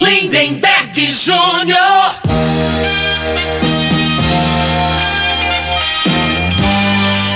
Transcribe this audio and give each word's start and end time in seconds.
Lindenberg 0.00 1.10
Júnior. 1.10 2.14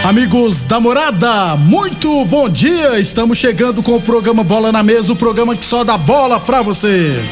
Amigos 0.05 0.64
da 0.64 0.80
morada, 0.80 1.56
muito 1.56 2.24
bom 2.24 2.48
dia! 2.48 2.98
Estamos 2.98 3.38
chegando 3.38 3.83
com 3.83 3.96
o 3.96 4.02
programa 4.02 4.42
Bola 4.42 4.72
na 4.72 4.83
Mesa 4.83 5.12
o 5.12 5.16
programa 5.16 5.56
que 5.56 5.64
só 5.64 5.84
dá 5.84 5.96
bola 5.96 6.40
pra 6.40 6.60
você. 6.62 7.22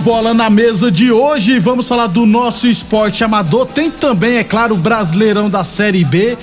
Bola 0.00 0.32
na 0.32 0.48
Mesa 0.48 0.90
de 0.90 1.12
hoje, 1.12 1.58
vamos 1.58 1.86
falar 1.86 2.06
do 2.06 2.24
nosso 2.24 2.66
esporte 2.66 3.22
amador. 3.22 3.66
Tem 3.66 3.90
também, 3.90 4.38
é 4.38 4.44
claro, 4.44 4.74
o 4.74 4.78
Brasileirão 4.78 5.50
da 5.50 5.62
Série 5.62 6.04
B, 6.04 6.38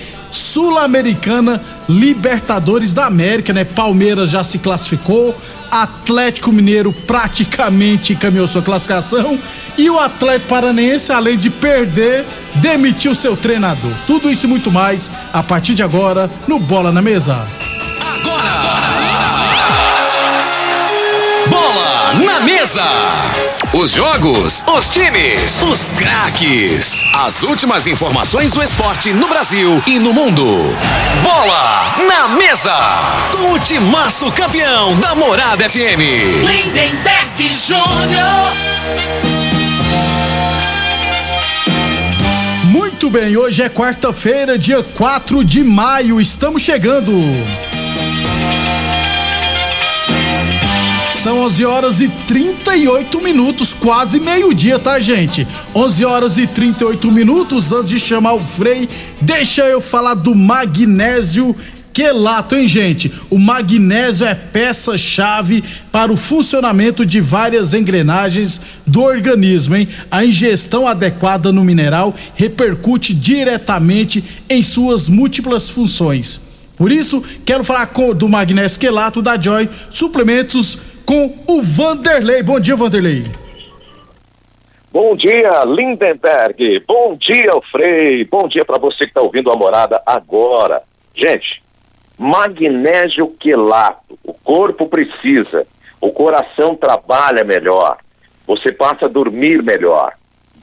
Sul-Americana, 0.58 1.62
Libertadores 1.88 2.92
da 2.92 3.06
América, 3.06 3.54
né? 3.54 3.64
Palmeiras 3.64 4.32
já 4.32 4.44
se 4.44 4.58
classificou, 4.58 5.40
Atlético 5.70 6.52
Mineiro 6.52 6.92
praticamente 6.92 8.16
caminhou 8.16 8.48
sua 8.48 8.64
classificação 8.64 9.38
e 9.78 9.88
o 9.88 10.00
Atlético 10.00 10.50
Paranaense, 10.50 11.12
além 11.12 11.38
de 11.38 11.52
perder, 11.52 12.26
demitiu 12.56 13.14
seu 13.14 13.38
treinador. 13.38 13.92
Tudo 14.08 14.32
isso 14.32 14.48
e 14.48 14.50
muito 14.50 14.72
mais 14.72 15.12
a 15.32 15.44
partir 15.44 15.76
de 15.76 15.84
agora 15.84 16.28
no 16.48 16.58
Bola 16.58 16.92
na 16.92 17.04
Mesa. 17.04 17.48
Bola 21.52 22.14
na 22.26 22.40
mesa. 22.40 23.47
Os 23.80 23.92
jogos, 23.92 24.64
os 24.66 24.90
times, 24.90 25.62
os 25.62 25.92
craques. 25.92 27.04
As 27.14 27.44
últimas 27.44 27.86
informações 27.86 28.52
do 28.52 28.64
esporte 28.64 29.14
no 29.14 29.28
Brasil 29.28 29.84
e 29.86 30.00
no 30.00 30.12
mundo. 30.12 30.44
Bola 31.22 31.96
na 32.08 32.28
mesa. 32.30 32.74
Com 33.32 33.54
o 33.54 33.60
timaço 33.60 34.32
campeão 34.32 34.98
da 34.98 35.14
Morada 35.14 35.70
FM. 35.70 36.02
Lindenberg 36.42 37.54
Júnior. 37.54 38.52
Muito 42.64 43.12
bem, 43.12 43.38
hoje 43.38 43.62
é 43.62 43.70
quarta-feira, 43.70 44.58
dia 44.58 44.82
4 44.82 45.46
de 45.46 45.64
maio, 45.64 46.20
estamos 46.20 46.64
chegando. 46.64 47.14
São 51.28 51.40
11 51.40 51.66
horas 51.66 52.00
e 52.00 52.08
38 52.08 53.20
minutos, 53.22 53.74
quase 53.74 54.18
meio-dia, 54.18 54.80
tá, 54.80 54.98
gente? 54.98 55.46
11 55.76 56.06
horas 56.06 56.38
e 56.38 56.48
38 56.48 57.12
minutos. 57.12 57.74
Antes 57.74 57.90
de 57.90 58.00
chamar 58.00 58.36
o 58.36 58.40
Frei, 58.40 58.88
deixa 59.20 59.64
eu 59.66 59.82
falar 59.82 60.14
do 60.14 60.34
magnésio 60.34 61.54
quelato, 61.92 62.56
hein, 62.56 62.66
gente? 62.66 63.12
O 63.30 63.38
magnésio 63.38 64.26
é 64.26 64.34
peça-chave 64.34 65.62
para 65.92 66.14
o 66.14 66.16
funcionamento 66.16 67.06
de 67.06 67.20
várias 67.20 67.74
engrenagens 67.74 68.62
do 68.86 69.04
organismo, 69.04 69.76
hein? 69.76 69.86
A 70.10 70.24
ingestão 70.24 70.88
adequada 70.88 71.52
no 71.52 71.62
mineral 71.62 72.16
repercute 72.36 73.14
diretamente 73.14 74.24
em 74.50 74.64
suas 74.64 75.10
múltiplas 75.10 75.68
funções. 75.68 76.40
Por 76.78 76.90
isso, 76.90 77.22
quero 77.44 77.66
falar 77.66 77.92
do 78.16 78.30
magnésio 78.30 78.80
quelato 78.80 79.22
da 79.22 79.38
Joy 79.38 79.68
Suplementos 79.90 80.78
com 81.08 81.34
o 81.48 81.62
Vanderlei. 81.62 82.44
Bom 82.44 82.60
dia, 82.60 82.76
Vanderlei. 82.76 83.24
Bom 84.92 85.16
dia, 85.16 85.64
Lindenberg. 85.64 86.84
Bom 86.86 87.16
dia, 87.16 87.52
Frei. 87.72 88.26
Bom 88.26 88.46
dia 88.48 88.66
para 88.66 88.78
você 88.78 89.06
que 89.06 89.12
está 89.12 89.22
ouvindo 89.22 89.50
a 89.50 89.56
morada 89.56 90.02
agora. 90.06 90.84
Gente, 91.16 91.64
magnésio 92.18 93.30
quelato. 93.40 94.20
O 94.22 94.34
corpo 94.34 94.88
precisa. 94.88 95.66
O 96.02 96.12
coração 96.12 96.76
trabalha 96.76 97.44
melhor. 97.46 97.98
Você 98.46 98.74
passa 98.74 99.06
a 99.06 99.10
dormir 99.10 99.64
melhor. 99.64 100.14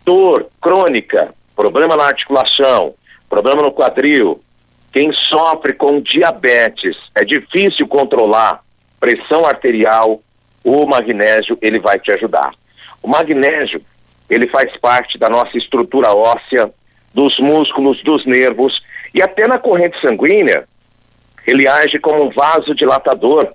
Dor 0.05 0.47
crônica, 0.61 1.34
problema 1.56 1.97
na 1.97 2.05
articulação, 2.05 2.94
problema 3.31 3.62
no 3.62 3.72
quadril. 3.72 4.43
Quem 4.93 5.11
sofre 5.11 5.72
com 5.72 6.00
diabetes, 6.00 6.97
é 7.15 7.25
difícil 7.25 7.88
controlar 7.88 8.62
pressão 9.00 9.47
arterial, 9.47 10.21
o 10.64 10.86
magnésio 10.86 11.56
ele 11.60 11.78
vai 11.78 11.98
te 12.00 12.10
ajudar. 12.10 12.52
O 13.02 13.08
magnésio 13.08 13.80
ele 14.28 14.48
faz 14.48 14.75
parte 14.78 15.19
da 15.19 15.28
nossa 15.28 15.56
estrutura 15.58 16.12
óssea, 16.12 16.72
dos 17.12 17.38
músculos, 17.38 18.02
dos 18.02 18.25
nervos 18.25 18.82
e 19.12 19.22
até 19.22 19.47
na 19.47 19.58
corrente 19.58 20.00
sanguínea 20.00 20.66
ele 21.47 21.69
age 21.69 21.98
como 21.98 22.25
um 22.25 22.30
vasodilatador, 22.30 23.52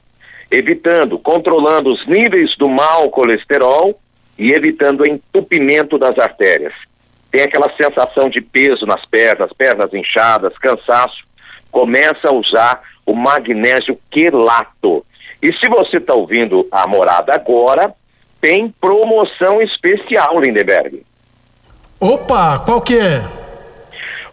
evitando, 0.51 1.17
controlando 1.17 1.91
os 1.91 2.05
níveis 2.07 2.55
do 2.55 2.69
mau 2.69 3.09
colesterol 3.09 3.99
e 4.37 4.53
evitando 4.53 5.01
o 5.01 5.07
entupimento 5.07 5.97
das 5.97 6.17
artérias. 6.17 6.73
Tem 7.31 7.41
aquela 7.41 7.71
sensação 7.75 8.29
de 8.29 8.41
peso 8.41 8.85
nas 8.85 9.05
pernas, 9.05 9.51
pernas 9.53 9.93
inchadas, 9.93 10.57
cansaço. 10.57 11.23
Começa 11.71 12.29
a 12.29 12.33
usar 12.33 12.81
o 13.05 13.13
magnésio 13.13 13.99
quelato. 14.09 15.05
E 15.41 15.53
se 15.53 15.67
você 15.67 15.97
está 15.97 16.13
ouvindo 16.13 16.67
a 16.71 16.85
morada 16.87 17.33
agora, 17.33 17.93
tem 18.41 18.69
promoção 18.69 19.61
especial, 19.61 20.39
Lindenberg. 20.39 21.03
Opa, 21.99 22.59
qual 22.59 22.81
que 22.81 22.97
é? 22.97 23.21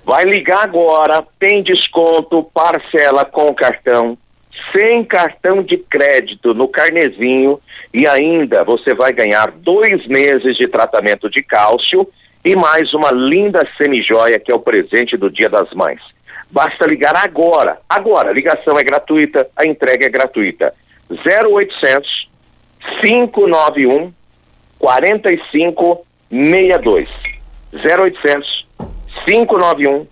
Vai 0.05 0.25
ligar 0.25 0.63
agora, 0.63 1.25
tem 1.39 1.63
desconto, 1.63 2.45
parcela 2.55 3.25
com 3.25 3.53
cartão, 3.53 4.17
sem 4.73 5.05
cartão 5.05 5.63
de 5.63 5.77
crédito 5.77 6.55
no 6.55 6.69
carnezinho 6.69 7.61
e 7.93 8.07
ainda 8.07 8.63
você 8.63 8.95
vai 8.95 9.13
ganhar 9.13 9.51
dois 9.51 10.07
meses 10.07 10.57
de 10.57 10.69
tratamento 10.69 11.29
de 11.29 11.43
cálcio 11.43 12.09
e 12.45 12.55
mais 12.55 12.95
uma 12.95 13.11
linda 13.11 13.67
semijoia 13.77 14.39
que 14.39 14.53
é 14.53 14.55
o 14.55 14.61
presente 14.61 15.17
do 15.17 15.31
Dia 15.31 15.49
das 15.49 15.73
Mães. 15.73 16.01
Basta 16.51 16.87
ligar 16.87 17.17
agora. 17.17 17.79
Agora, 17.89 18.31
a 18.31 18.33
ligação 18.33 18.79
é 18.79 18.85
gratuita, 18.85 19.49
a 19.57 19.67
entrega 19.67 20.07
é 20.07 20.09
gratuita. 20.09 20.73
0800 21.11 22.29
591 23.01 24.13
4562. 24.79 27.09
0800 27.73 28.67
591 29.25 30.07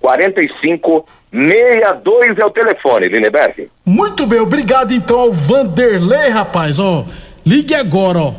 4562 0.00 2.38
é 2.38 2.44
o 2.44 2.50
telefone, 2.50 3.08
Lineberg. 3.08 3.70
Muito 3.84 4.26
bem, 4.26 4.40
obrigado 4.40 4.92
então 4.92 5.20
ao 5.20 5.32
Vanderlei, 5.32 6.28
rapaz, 6.28 6.78
ó. 6.78 7.04
Ligue 7.44 7.74
agora, 7.74 8.20
ó. 8.20 8.32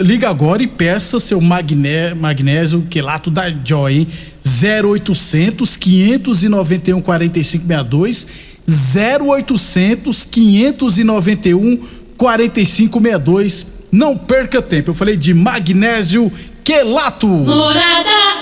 Liga 0.00 0.28
agora 0.28 0.62
e 0.62 0.66
peça 0.66 1.18
seu 1.20 1.40
magné, 1.40 2.12
magnésio 2.14 2.86
quelato 2.90 3.30
da 3.30 3.48
Joy, 3.50 3.98
hein? 3.98 4.08
0800 4.44 5.76
591 5.76 7.00
4562 7.00 8.57
0800 8.68 10.24
591 10.24 11.78
4562. 12.16 13.66
Não 13.90 14.16
perca 14.16 14.60
tempo. 14.60 14.90
Eu 14.90 14.94
falei 14.94 15.16
de 15.16 15.32
magnésio 15.32 16.30
quelato. 16.62 17.26
Morada 17.26 18.38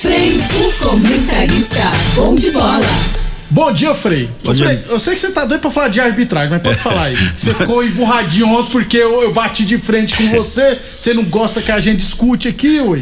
Frei, 0.00 0.30
o 0.30 0.72
comentarista, 0.74 1.90
bom 2.14 2.32
de 2.32 2.52
bola. 2.52 2.78
Bom 3.50 3.72
dia, 3.72 3.92
Frei. 3.96 4.30
Bom 4.44 4.52
dia. 4.52 4.66
Frei, 4.66 4.80
eu 4.90 5.00
sei 5.00 5.14
que 5.14 5.18
você 5.18 5.32
tá 5.32 5.44
doido 5.44 5.60
pra 5.60 5.72
falar 5.72 5.88
de 5.88 6.00
arbitragem, 6.00 6.50
mas 6.50 6.62
pode 6.62 6.78
falar 6.78 7.06
aí. 7.06 7.16
Você 7.36 7.50
ficou 7.56 7.82
emburradinho 7.82 8.46
ontem 8.46 8.70
porque 8.70 8.96
eu, 8.96 9.22
eu 9.22 9.32
bati 9.32 9.64
de 9.64 9.76
frente 9.76 10.14
com 10.14 10.28
você. 10.28 10.78
Você 10.78 11.12
não 11.14 11.24
gosta 11.24 11.60
que 11.60 11.72
a 11.72 11.80
gente 11.80 11.96
discute 11.96 12.46
aqui, 12.46 12.78
ué? 12.78 13.00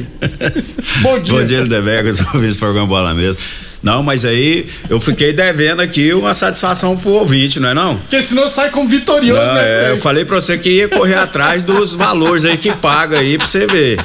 Bom 1.02 1.18
dia. 1.18 1.34
Bom 1.38 1.44
dia, 1.44 1.60
Lindeberg, 1.60 2.08
eu 2.08 2.26
ouvi 2.32 2.48
esse 2.48 2.56
programa 2.56 2.86
Bola 2.86 3.12
Mesmo. 3.12 3.42
Não, 3.86 4.02
mas 4.02 4.24
aí 4.24 4.66
eu 4.90 4.98
fiquei 5.00 5.32
devendo 5.32 5.80
aqui 5.80 6.12
uma 6.12 6.34
satisfação 6.34 6.96
pro 6.96 7.10
ouvinte, 7.12 7.60
não 7.60 7.68
é 7.68 7.74
não? 7.74 7.96
Porque 7.96 8.20
senão 8.20 8.48
sai 8.48 8.68
como 8.70 8.88
vitorioso, 8.88 9.40
Não, 9.40 9.54
né? 9.54 9.86
é, 9.86 9.90
eu 9.92 9.96
falei 9.98 10.24
pra 10.24 10.40
você 10.40 10.58
que 10.58 10.68
ia 10.70 10.88
correr 10.88 11.14
atrás 11.14 11.62
dos 11.62 11.94
valores 11.94 12.44
aí 12.44 12.58
que 12.58 12.72
paga 12.72 13.20
aí 13.20 13.38
pra 13.38 13.46
você 13.46 13.64
ver. 13.64 14.00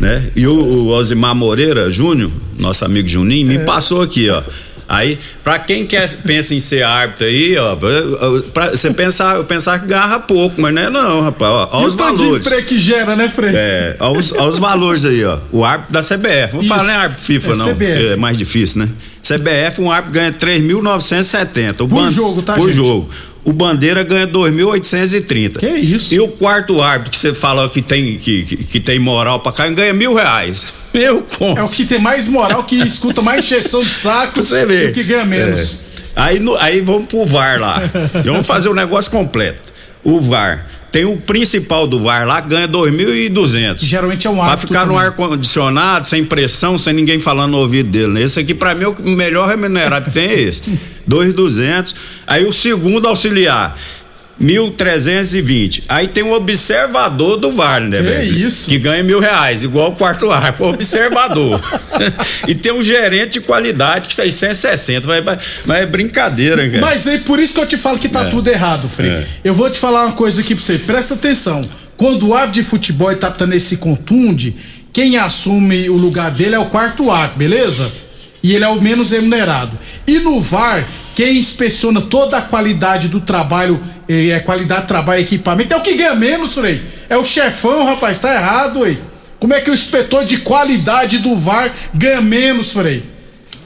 Né? 0.00 0.22
E 0.34 0.46
o, 0.46 0.54
o 0.54 0.88
Osimar 0.88 1.34
Moreira 1.34 1.90
Júnior, 1.90 2.30
nosso 2.58 2.82
amigo 2.86 3.06
Juninho, 3.06 3.52
É. 3.52 3.58
me 3.58 3.64
passou 3.66 4.00
aqui, 4.00 4.30
ó. 4.30 4.42
Aí, 4.88 5.18
pra 5.42 5.58
quem 5.58 5.84
quer, 5.84 6.08
pensa 6.24 6.54
em 6.54 6.60
ser 6.60 6.82
árbitro 6.84 7.26
aí, 7.26 7.58
ó, 7.58 7.76
você 8.70 8.92
pensar, 8.92 9.34
eu 9.36 9.44
pensar 9.44 9.80
que 9.80 9.86
garra 9.88 10.20
pouco, 10.20 10.60
mas 10.60 10.72
não 10.72 10.80
é 10.82 10.88
não, 10.90 11.22
rapaz, 11.22 11.50
ó, 11.52 11.68
ó 11.72 11.82
E 11.82 11.86
os 11.86 11.94
o 11.94 11.96
de 11.96 12.02
valores. 12.04 12.46
emprego 12.46 12.66
que 12.68 12.78
gera, 12.78 13.16
né, 13.16 13.28
Frei? 13.28 13.50
É, 13.52 13.96
aos, 13.98 14.32
aos 14.34 14.58
valores 14.60 15.04
aí, 15.04 15.24
ó. 15.24 15.38
O 15.50 15.64
árbitro 15.64 15.92
da 15.92 16.00
CBF. 16.02 16.52
Vamos 16.52 16.66
Isso. 16.66 16.68
falar 16.74 16.84
nem 16.84 16.94
árbitro 16.94 17.24
FIFA, 17.24 17.52
É, 17.52 17.56
não. 17.56 17.66
CBF. 17.66 18.06
É 18.12 18.16
mais 18.16 18.38
difícil, 18.38 18.78
né? 18.82 18.88
CBF, 19.28 19.80
um 19.80 19.90
árbitro 19.90 20.12
ganha 20.14 20.32
3.970. 20.32 21.80
O 21.80 21.88
Por 21.88 22.10
jogo, 22.10 22.42
tá, 22.42 22.54
Por 22.54 22.66
gente? 22.66 22.76
jogo. 22.76 23.08
O 23.44 23.52
Bandeira 23.52 24.02
ganha 24.02 24.26
2.830. 24.26 25.58
Que 25.58 25.66
isso? 25.68 26.12
E 26.12 26.18
o 26.18 26.26
quarto 26.28 26.82
árbitro 26.82 27.12
que 27.12 27.16
você 27.16 27.32
fala 27.32 27.68
que 27.68 27.80
tem, 27.80 28.18
que, 28.18 28.42
que, 28.44 28.56
que 28.56 28.80
tem 28.80 28.98
moral 28.98 29.38
pra 29.40 29.52
cá, 29.52 29.68
ganha 29.68 29.92
mil 29.92 30.14
reais. 30.14 30.66
Meu 30.92 31.22
conto. 31.22 31.58
É 31.58 31.62
o 31.62 31.68
que 31.68 31.84
tem 31.84 32.00
mais 32.00 32.26
moral, 32.26 32.64
que 32.64 32.76
escuta 32.84 33.22
mais 33.22 33.44
encheção 33.44 33.82
de 33.84 33.90
saco 33.90 34.42
você 34.42 34.66
ver. 34.66 34.88
e 34.88 34.90
o 34.90 34.94
que 34.94 35.04
ganha 35.04 35.24
menos. 35.24 35.80
É. 35.82 35.86
Aí, 36.16 36.40
aí 36.60 36.80
vamos 36.80 37.06
pro 37.06 37.24
VAR 37.26 37.60
lá. 37.60 37.82
Vamos 38.24 38.46
fazer 38.46 38.70
o 38.70 38.74
negócio 38.74 39.10
completo. 39.10 39.60
O 40.02 40.18
VAR. 40.18 40.66
Tem 40.96 41.04
o 41.04 41.14
principal 41.14 41.86
do 41.86 42.00
VAR 42.00 42.26
lá, 42.26 42.40
ganha 42.40 42.66
2.200. 42.66 43.84
Geralmente 43.84 44.26
é 44.26 44.30
um 44.30 44.36
Pra 44.36 44.44
árbitro 44.44 44.68
ficar 44.68 44.86
no 44.86 44.96
ar-condicionado, 44.96 46.06
sem 46.06 46.24
pressão, 46.24 46.78
sem 46.78 46.94
ninguém 46.94 47.20
falando 47.20 47.50
no 47.50 47.58
ouvido 47.58 47.90
dele. 47.90 48.14
né? 48.14 48.22
Esse 48.22 48.40
aqui, 48.40 48.54
pra 48.54 48.74
mim, 48.74 48.86
o 48.86 49.10
melhor 49.10 49.46
remunerado 49.46 50.06
que 50.06 50.14
tem 50.14 50.26
é 50.26 50.40
esse. 50.40 50.62
2.200. 51.06 51.94
Aí 52.26 52.46
o 52.46 52.52
segundo 52.52 53.06
auxiliar. 53.08 53.76
1.320. 54.40 55.84
Aí 55.88 56.08
tem 56.08 56.22
o 56.24 56.32
observador 56.32 57.36
do 57.38 57.52
VAR, 57.52 57.80
né, 57.80 57.96
Que 57.96 58.02
velho? 58.02 58.46
isso? 58.46 58.68
Que 58.68 58.78
ganha 58.78 59.02
mil 59.02 59.18
reais, 59.20 59.64
igual 59.64 59.90
o 59.90 59.96
quarto 59.96 60.30
árbitro, 60.30 60.66
observador. 60.66 61.60
e 62.46 62.54
tem 62.54 62.72
um 62.72 62.82
gerente 62.82 63.34
de 63.34 63.40
qualidade 63.40 64.08
que 64.08 64.14
660. 64.14 65.06
Mas, 65.06 65.24
mas- 65.24 65.38
mas 65.64 65.76
é 65.82 65.86
brincadeira, 65.86 66.68
cara. 66.68 66.80
Mas 66.80 67.06
é 67.06 67.18
por 67.18 67.38
isso 67.40 67.54
que 67.54 67.60
eu 67.60 67.66
te 67.66 67.76
falo 67.76 67.98
que 67.98 68.08
tá 68.08 68.26
tudo 68.26 68.48
errado, 68.48 68.88
Frei. 68.88 69.10
É. 69.10 69.24
Eu 69.44 69.54
vou 69.54 69.70
te 69.70 69.78
falar 69.78 70.04
uma 70.06 70.12
coisa 70.12 70.40
aqui 70.40 70.54
pra 70.54 70.62
você, 70.62 70.78
presta 70.78 71.14
atenção. 71.14 71.62
Quando 71.96 72.28
o 72.28 72.34
árbitro 72.34 72.62
de 72.62 72.68
futebol 72.68 73.14
tá 73.16 73.28
apitando 73.28 73.54
esse 73.54 73.78
contunde, 73.78 74.54
quem 74.92 75.16
assume 75.16 75.88
o 75.88 75.96
lugar 75.96 76.30
dele 76.30 76.54
é 76.54 76.58
o 76.58 76.66
quarto 76.66 77.10
árbitro, 77.10 77.38
beleza? 77.38 77.90
E 78.42 78.54
ele 78.54 78.64
é 78.64 78.68
o 78.68 78.80
menos 78.80 79.10
remunerado. 79.12 79.72
E 80.06 80.18
no 80.18 80.40
VAR, 80.40 80.84
quem 81.16 81.38
inspeciona 81.38 82.02
toda 82.02 82.36
a 82.36 82.42
qualidade 82.42 83.08
do 83.08 83.22
trabalho, 83.22 83.80
eh, 84.06 84.28
é 84.28 84.38
qualidade 84.40 84.82
do 84.82 84.86
trabalho 84.86 85.20
e 85.20 85.22
equipamento, 85.22 85.72
é 85.72 85.76
o 85.78 85.80
que 85.80 85.94
ganha 85.94 86.14
menos, 86.14 86.54
Frei. 86.54 86.82
É 87.08 87.16
o 87.16 87.24
chefão, 87.24 87.86
rapaz, 87.86 88.20
tá 88.20 88.34
errado, 88.34 88.80
ué. 88.80 88.98
Como 89.40 89.54
é 89.54 89.60
que 89.62 89.70
o 89.70 89.74
inspetor 89.74 90.26
de 90.26 90.38
qualidade 90.38 91.18
do 91.18 91.34
VAR 91.34 91.72
ganha 91.94 92.20
menos, 92.20 92.72
Frei? 92.72 93.02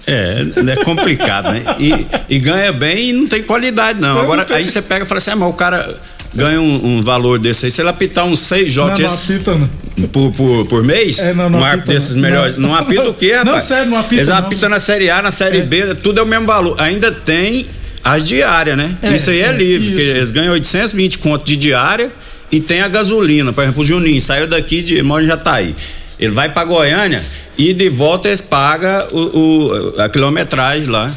É, 0.06 0.44
é 0.73 0.85
complicado, 0.85 1.50
né? 1.50 1.62
E, 1.81 2.06
e 2.29 2.38
ganha 2.38 2.73
bem 2.73 3.11
e 3.11 3.12
não 3.12 3.26
tem 3.26 3.43
qualidade, 3.43 4.00
não. 4.00 4.20
Agora, 4.20 4.47
aí 4.50 4.64
você 4.64 4.81
pega 4.81 5.05
e 5.05 5.08
fala 5.08 5.19
assim: 5.19 5.31
ah, 5.31 5.37
mas 5.37 5.50
o 5.50 5.52
cara 5.52 5.99
ganha 6.34 6.60
um, 6.60 6.98
um 6.98 7.02
valor 7.02 7.38
desse 7.38 7.66
aí. 7.66 7.70
Se 7.70 7.80
ele 7.80 7.88
apitar 7.88 8.24
uns 8.24 8.38
seis 8.40 8.74
Não, 8.74 8.86
jogos 8.96 9.28
não 9.46 9.58
não. 9.96 10.08
por, 10.08 10.30
por, 10.32 10.66
por 10.66 10.84
mês, 10.84 11.18
É, 11.18 11.34
não, 11.34 11.50
não 11.50 11.60
um 11.60 11.64
apita, 11.64 11.92
desses 11.92 12.16
não. 12.16 12.22
melhores. 12.22 12.56
Não. 12.56 12.68
Não, 12.70 12.74
apita 12.76 13.08
o 13.08 13.14
quê, 13.14 13.32
Não, 13.38 13.44
rapaz? 13.44 13.64
sério, 13.64 13.90
não 13.90 13.98
apita, 13.98 14.14
Eles 14.16 14.28
não. 14.28 14.36
apitam 14.36 14.68
na 14.68 14.78
Série 14.78 15.10
A, 15.10 15.20
na 15.22 15.30
Série 15.30 15.62
B, 15.62 15.94
tudo 15.96 16.20
é 16.20 16.22
o 16.22 16.26
mesmo 16.26 16.46
valor. 16.46 16.76
Ainda 16.80 17.10
tem 17.12 17.66
as 18.02 18.26
diárias, 18.26 18.76
né? 18.76 18.96
É, 19.02 19.14
isso 19.14 19.30
aí 19.30 19.40
é, 19.40 19.46
é, 19.48 19.52
livre, 19.52 19.88
porque 19.90 20.02
eles 20.02 20.30
ganham 20.30 20.52
820 20.52 21.18
conto 21.18 21.44
de 21.44 21.56
diária 21.56 22.10
e 22.50 22.60
tem 22.60 22.80
a 22.80 22.88
gasolina. 22.88 23.52
Por 23.52 23.62
exemplo, 23.62 23.82
o 23.82 23.84
Juninho 23.84 24.20
saiu 24.20 24.46
daqui 24.46 24.82
de 24.82 25.02
mora 25.02 25.22
em 25.22 25.26
Jataí. 25.26 25.74
Ele 26.20 26.31
vai 26.32 26.52
pra 26.52 26.64
Goiânia 26.64 27.22
e 27.56 27.72
de 27.72 27.88
volta 27.88 28.28
eles 28.28 28.43
pagam 28.43 28.99
o, 29.12 29.19
o- 29.19 30.00
a 30.02 30.08
quilometragem 30.08 30.87
lá. 30.87 31.11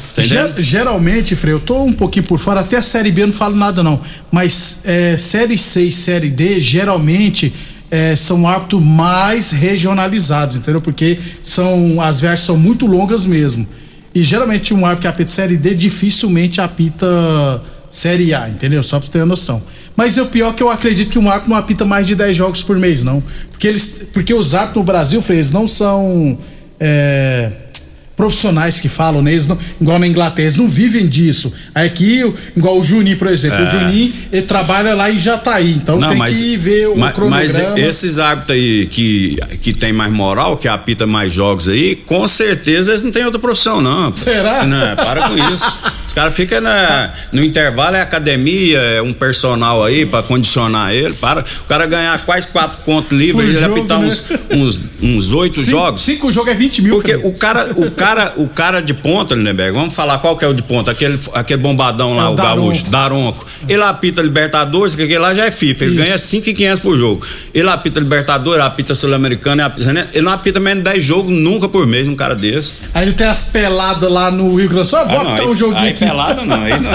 Geralmente, 0.58 1.36
Frei, 1.36 1.52
eu 1.54 1.60
tô 1.60 1.82
um 1.82 1.92
pouquinho 1.92 2.24
por 2.26 2.38
fora, 2.38 2.60
até 2.60 2.78
a 2.78 2.82
Série 2.82 3.10
B 3.12 3.22
eu 3.22 3.26
não 3.26 3.34
falo 3.34 3.54
nada 3.54 3.82
não, 3.82 4.00
mas 4.32 4.80
é, 4.84 5.16
Série 5.18 5.58
C 5.58 5.82
e 5.82 5.92
Série 5.92 6.30
D, 6.30 6.58
geralmente 6.60 7.52
é, 7.90 8.16
são 8.16 8.48
árbitros 8.48 8.82
mais 8.82 9.50
regionalizados, 9.52 10.56
entendeu? 10.56 10.80
Porque 10.80 11.18
são, 11.44 12.00
as 12.00 12.20
viagens 12.20 12.40
são 12.46 12.56
muito 12.56 12.86
longas 12.86 13.26
mesmo. 13.26 13.68
E 14.14 14.24
geralmente 14.24 14.72
um 14.72 14.86
árbitro 14.86 15.02
que 15.02 15.08
apita 15.08 15.30
Série 15.30 15.56
D 15.56 15.74
dificilmente 15.74 16.60
apita 16.60 17.06
Série 17.90 18.32
A, 18.34 18.48
entendeu? 18.48 18.82
Só 18.82 18.98
pra 18.98 19.06
você 19.06 19.12
ter 19.12 19.18
uma 19.18 19.26
noção. 19.26 19.62
Mas 19.96 20.18
o 20.18 20.26
pior 20.26 20.52
é 20.52 20.56
que 20.56 20.62
eu 20.62 20.70
acredito 20.70 21.10
que 21.10 21.18
um 21.18 21.28
árbitro 21.28 21.50
não 21.50 21.56
apita 21.56 21.84
mais 21.84 22.06
de 22.06 22.14
10 22.14 22.36
jogos 22.36 22.62
por 22.62 22.76
mês, 22.78 23.04
não. 23.04 23.22
Porque 23.50 23.68
eles. 23.68 24.08
Porque 24.12 24.34
os 24.34 24.54
árbitros 24.54 24.78
no 24.78 24.84
Brasil, 24.84 25.22
Frei, 25.22 25.38
eles 25.38 25.52
não 25.52 25.68
são. 25.68 26.38
é, 26.80 27.63
profissionais 28.16 28.80
que 28.80 28.88
falam, 28.88 29.20
né? 29.22 29.32
Eles 29.32 29.48
não, 29.48 29.58
igual 29.80 29.98
na 29.98 30.06
Inglaterra, 30.06 30.44
eles 30.46 30.56
não 30.56 30.68
vivem 30.68 31.06
disso. 31.06 31.52
Aqui, 31.74 32.22
o- 32.24 32.34
igual 32.56 32.78
o 32.78 32.84
Juninho, 32.84 33.16
por 33.16 33.28
exemplo. 33.28 33.62
O 33.62 33.66
Juninho, 33.66 34.12
ele 34.32 34.42
trabalha 34.42 34.94
lá 34.94 35.10
em 35.10 35.18
Jataí, 35.18 35.72
então 35.72 35.98
tem 36.00 36.22
que 36.24 36.56
ver 36.56 36.88
o 36.88 36.96
ma- 36.96 37.12
mas 37.28 37.52
cronograma. 37.52 37.80
esses 37.80 38.18
árbitros 38.18 38.56
aí 38.56 38.86
que, 38.86 39.36
que 39.60 39.72
tem 39.72 39.92
mais 39.92 40.12
moral, 40.12 40.56
que 40.56 40.68
apita 40.68 41.06
mais 41.06 41.32
jogos 41.32 41.68
aí, 41.68 41.96
com 41.96 42.26
certeza 42.28 42.92
eles 42.92 43.02
não 43.02 43.10
têm 43.10 43.24
outra 43.24 43.40
profissão, 43.40 43.80
não. 43.80 44.14
Será? 44.14 44.54
Se 44.60 44.66
Não, 44.66 44.96
para 44.96 45.28
com 45.28 45.54
isso. 45.54 45.70
Os 46.06 46.12
caras 46.12 46.34
ficam 46.36 46.60
na- 46.60 47.12
no 47.32 47.42
intervalo, 47.42 47.96
é 47.96 48.00
academia, 48.00 48.78
é 48.78 49.02
um 49.02 49.12
personal 49.12 49.82
aí 49.84 50.06
pra 50.06 50.22
condicionar 50.22 50.92
ele. 50.92 51.12
Para. 51.14 51.40
O 51.42 51.64
cara 51.68 51.86
ganhar 51.86 52.24
quase 52.24 52.46
quatro 52.48 52.84
pontos 52.84 53.10
livres, 53.16 53.56
ele 53.56 53.64
apitar 53.64 53.98
né? 53.98 54.06
uns, 54.06 54.24
uns, 54.50 54.80
uns 55.02 55.32
oito 55.32 55.60
jogos. 55.64 56.02
Cinco 56.02 56.30
jogos 56.30 56.52
é 56.52 56.54
20 56.54 56.82
mil, 56.82 56.94
Porque 56.94 57.14
o 57.16 57.32
cara, 57.32 57.68
o 57.74 57.90
cara, 57.90 58.03
o 58.36 58.48
cara 58.48 58.80
de 58.80 58.92
ponta, 58.94 59.34
Lindenberg, 59.34 59.72
vamos 59.76 59.94
falar 59.94 60.18
qual 60.18 60.36
que 60.36 60.44
é 60.44 60.48
o 60.48 60.54
de 60.54 60.62
ponta, 60.62 60.90
aquele, 60.90 61.18
aquele 61.32 61.62
bombadão 61.62 62.14
lá, 62.16 62.24
É 62.24 62.28
o 62.28 62.32
o, 62.32 62.34
Daronco. 62.34 62.60
gaúcho, 62.68 62.90
Daronco. 62.90 63.46
Ele 63.68 63.82
apita 63.82 64.20
Libertadores, 64.22 64.94
que 64.94 65.02
aquele 65.02 65.18
lá 65.18 65.32
já 65.34 65.46
é 65.46 65.50
FIFA, 65.50 65.84
ele 65.84 65.94
Isso. 65.94 66.02
ganha 66.04 66.18
5,500 66.18 66.82
por 66.82 66.96
jogo. 66.96 67.26
Ele 67.52 67.68
apita 67.68 67.98
Libertadores, 68.00 68.62
apita 68.62 68.94
Sul-Americano, 68.94 69.62
ele 70.12 70.22
não 70.24 70.32
apita 70.32 70.60
menos 70.60 70.84
de 70.84 70.90
10 70.90 71.02
jogos 71.04 71.32
nunca 71.32 71.68
por 71.68 71.86
mês, 71.86 72.06
um 72.08 72.14
cara 72.16 72.34
desse. 72.34 72.72
Aí 72.92 73.04
ele 73.06 73.14
tem 73.14 73.26
as 73.26 73.44
peladas 73.50 74.10
lá 74.10 74.30
no 74.30 74.48
Rio 74.54 74.68
Grande 74.68 74.74
do 74.74 74.84
Sul. 74.84 74.98
Ah, 74.98 75.04
vou 75.04 75.20
Ah, 75.20 75.44
um 75.46 75.54
joguinho 75.54 75.82
aí 75.82 75.88
aqui. 75.90 76.04
pelada 76.04 76.42
não, 76.42 76.62
aí 76.62 76.72
não. 76.80 76.90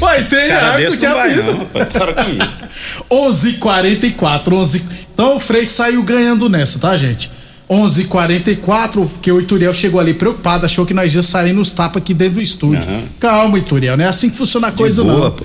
Ué, 0.08 0.22
tem 0.22 0.48
cara 0.48 0.66
árbitro 0.72 0.84
desse 0.84 0.98
que 0.98 1.06
não 1.08 1.14
vai 1.14 1.30
apita. 1.32 1.52
não, 1.52 1.66
para 1.86 2.12
com 2.14 2.30
isso. 2.30 3.04
11:44, 3.10 4.52
11. 4.52 4.84
Então 5.14 5.36
o 5.36 5.40
Frei 5.40 5.66
saiu 5.66 6.02
ganhando 6.02 6.48
nessa, 6.48 6.78
tá, 6.78 6.96
gente? 6.96 7.30
11:44, 7.70 9.06
porque 9.08 9.30
o 9.30 9.40
Ituriel 9.40 9.72
chegou 9.72 10.00
ali 10.00 10.12
preocupado, 10.14 10.66
achou 10.66 10.84
que 10.84 10.92
nós 10.92 11.14
ia 11.14 11.22
sair 11.22 11.52
nos 11.52 11.72
tapas 11.72 12.02
aqui 12.02 12.12
dentro 12.12 12.34
do 12.34 12.42
estúdio. 12.42 12.82
Aham. 12.82 13.02
Calma, 13.20 13.58
Ituriel, 13.58 13.96
não 13.96 14.04
é 14.04 14.08
assim 14.08 14.28
que 14.28 14.36
funciona 14.36 14.68
a 14.68 14.72
coisa 14.72 15.04
boa, 15.04 15.26
não. 15.26 15.30
pô. 15.30 15.44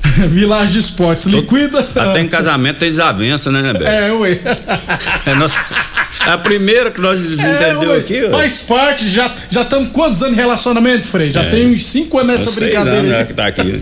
Village 0.28 0.78
Esportes, 0.78 1.26
liquida. 1.26 1.86
Até 1.94 2.20
em 2.22 2.28
casamento 2.28 2.78
tem 2.78 2.88
desavença, 2.88 3.52
né, 3.52 3.60
Lindenberg? 3.60 3.86
É, 3.86 4.12
ué. 4.12 4.40
É, 5.26 5.34
nossa, 5.34 5.60
é 6.26 6.30
a 6.30 6.38
primeira 6.38 6.90
que 6.90 7.00
nós 7.00 7.20
É, 7.20 7.22
desentendeu 7.36 7.90
ué. 7.90 7.98
aqui, 7.98 8.24
ó. 8.24 8.30
Faz 8.30 8.60
parte, 8.60 9.06
já 9.08 9.30
já 9.50 9.60
estamos 9.62 9.90
quantos 9.90 10.22
anos 10.22 10.34
de 10.34 10.40
relacionamento, 10.40 11.06
Frei? 11.06 11.30
Já 11.30 11.44
tem 11.50 11.74
uns 11.74 11.84
5 11.84 12.18
anos 12.18 12.38
nessa 12.38 12.60
brincadeira. 12.60 12.98
anos, 13.00 13.12
aí. 13.12 13.18
né, 13.18 13.24
que 13.26 13.34
tá 13.34 13.46
aqui. 13.46 13.78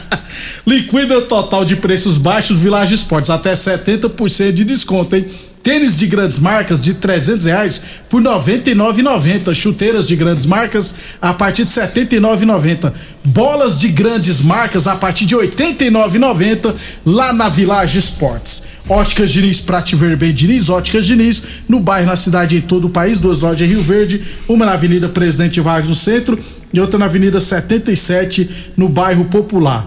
Liquida 0.66 1.20
total 1.22 1.64
de 1.64 1.76
preços 1.76 2.18
baixos 2.18 2.58
Village 2.58 2.94
Esportes, 2.94 3.30
até 3.30 3.52
70% 3.52 4.52
de 4.52 4.64
desconto, 4.64 5.14
hein? 5.16 5.24
Tênis 5.62 5.98
de 5.98 6.06
grandes 6.06 6.38
marcas 6.38 6.82
de 6.82 6.94
300 6.94 7.46
reais 7.46 7.82
por 8.08 8.22
99,90. 8.22 9.54
Chuteiras 9.54 10.08
de 10.08 10.16
grandes 10.16 10.46
marcas 10.46 10.94
a 11.20 11.34
partir 11.34 11.64
de 11.64 11.70
79,90. 11.70 12.92
Bolas 13.24 13.80
de 13.80 13.88
grandes 13.88 14.40
marcas 14.40 14.86
a 14.86 14.96
partir 14.96 15.26
de 15.26 15.36
89,90 15.36 16.74
lá 17.04 17.32
na 17.32 17.48
Village 17.48 17.98
Esportes. 17.98 18.62
Óticas 18.88 19.30
Diniz, 19.30 19.60
pra 19.60 19.82
te 19.82 19.94
ver 19.94 20.16
bem, 20.16 20.32
Diniz, 20.32 20.68
Óticas 20.68 21.06
Diniz, 21.06 21.42
no 21.68 21.78
bairro, 21.78 22.06
na 22.06 22.16
cidade, 22.16 22.56
em 22.56 22.60
todo 22.60 22.88
o 22.88 22.90
país, 22.90 23.20
duas 23.20 23.42
lojas 23.42 23.60
em 23.60 23.66
Rio 23.66 23.82
Verde, 23.82 24.20
uma 24.48 24.66
na 24.66 24.72
Avenida 24.72 25.08
Presidente 25.08 25.60
Vargas 25.60 25.88
no 25.88 25.94
centro 25.94 26.36
e 26.72 26.80
outra 26.80 26.98
na 26.98 27.04
Avenida 27.04 27.40
77 27.40 28.72
no 28.76 28.88
bairro 28.88 29.26
Popular. 29.26 29.86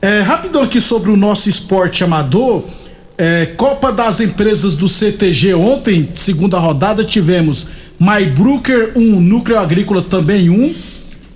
É, 0.00 0.20
rapidão 0.20 0.62
aqui 0.62 0.80
sobre 0.80 1.10
o 1.10 1.16
nosso 1.16 1.48
esporte 1.48 2.04
amador. 2.04 2.62
É, 3.16 3.46
Copa 3.56 3.92
das 3.92 4.20
Empresas 4.20 4.76
do 4.76 4.88
CTG 4.88 5.54
ontem, 5.54 6.08
segunda 6.16 6.58
rodada, 6.58 7.04
tivemos 7.04 7.66
Maybrucker, 7.98 8.92
um 8.96 9.20
núcleo 9.20 9.58
agrícola 9.58 10.02
também 10.02 10.50
um. 10.50 10.74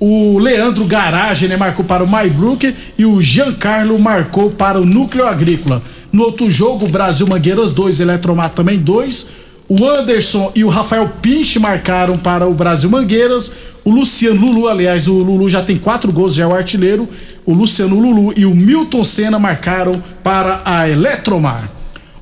O 0.00 0.38
Leandro 0.38 0.84
Garage 0.84 1.46
né, 1.46 1.56
marcou 1.56 1.84
para 1.84 2.02
o 2.02 2.08
Maybrucker 2.08 2.74
e 2.96 3.04
o 3.04 3.20
Giancarlo 3.22 3.98
marcou 3.98 4.50
para 4.50 4.80
o 4.80 4.84
núcleo 4.84 5.26
agrícola. 5.26 5.80
No 6.12 6.24
outro 6.24 6.50
jogo, 6.50 6.88
Brasil 6.88 7.26
Mangueiras 7.28 7.72
2, 7.72 8.00
Eletromar 8.00 8.50
também 8.50 8.78
2. 8.78 9.26
O 9.68 9.84
Anderson 9.84 10.50
e 10.54 10.64
o 10.64 10.68
Rafael 10.68 11.08
Pinche 11.20 11.58
marcaram 11.58 12.16
para 12.16 12.46
o 12.46 12.54
Brasil 12.54 12.88
Mangueiras. 12.90 13.52
O 13.88 13.90
Luciano 13.90 14.38
Lulu, 14.38 14.68
aliás, 14.68 15.08
o 15.08 15.14
Lulu 15.14 15.48
já 15.48 15.62
tem 15.62 15.78
quatro 15.78 16.12
gols, 16.12 16.34
já 16.34 16.44
é 16.44 16.46
o 16.46 16.54
artilheiro. 16.54 17.08
O 17.46 17.54
Luciano 17.54 17.98
Lulu 17.98 18.34
e 18.36 18.44
o 18.44 18.54
Milton 18.54 19.02
Senna 19.02 19.38
marcaram 19.38 19.92
para 20.22 20.60
a 20.62 20.86
Eletromar. 20.86 21.70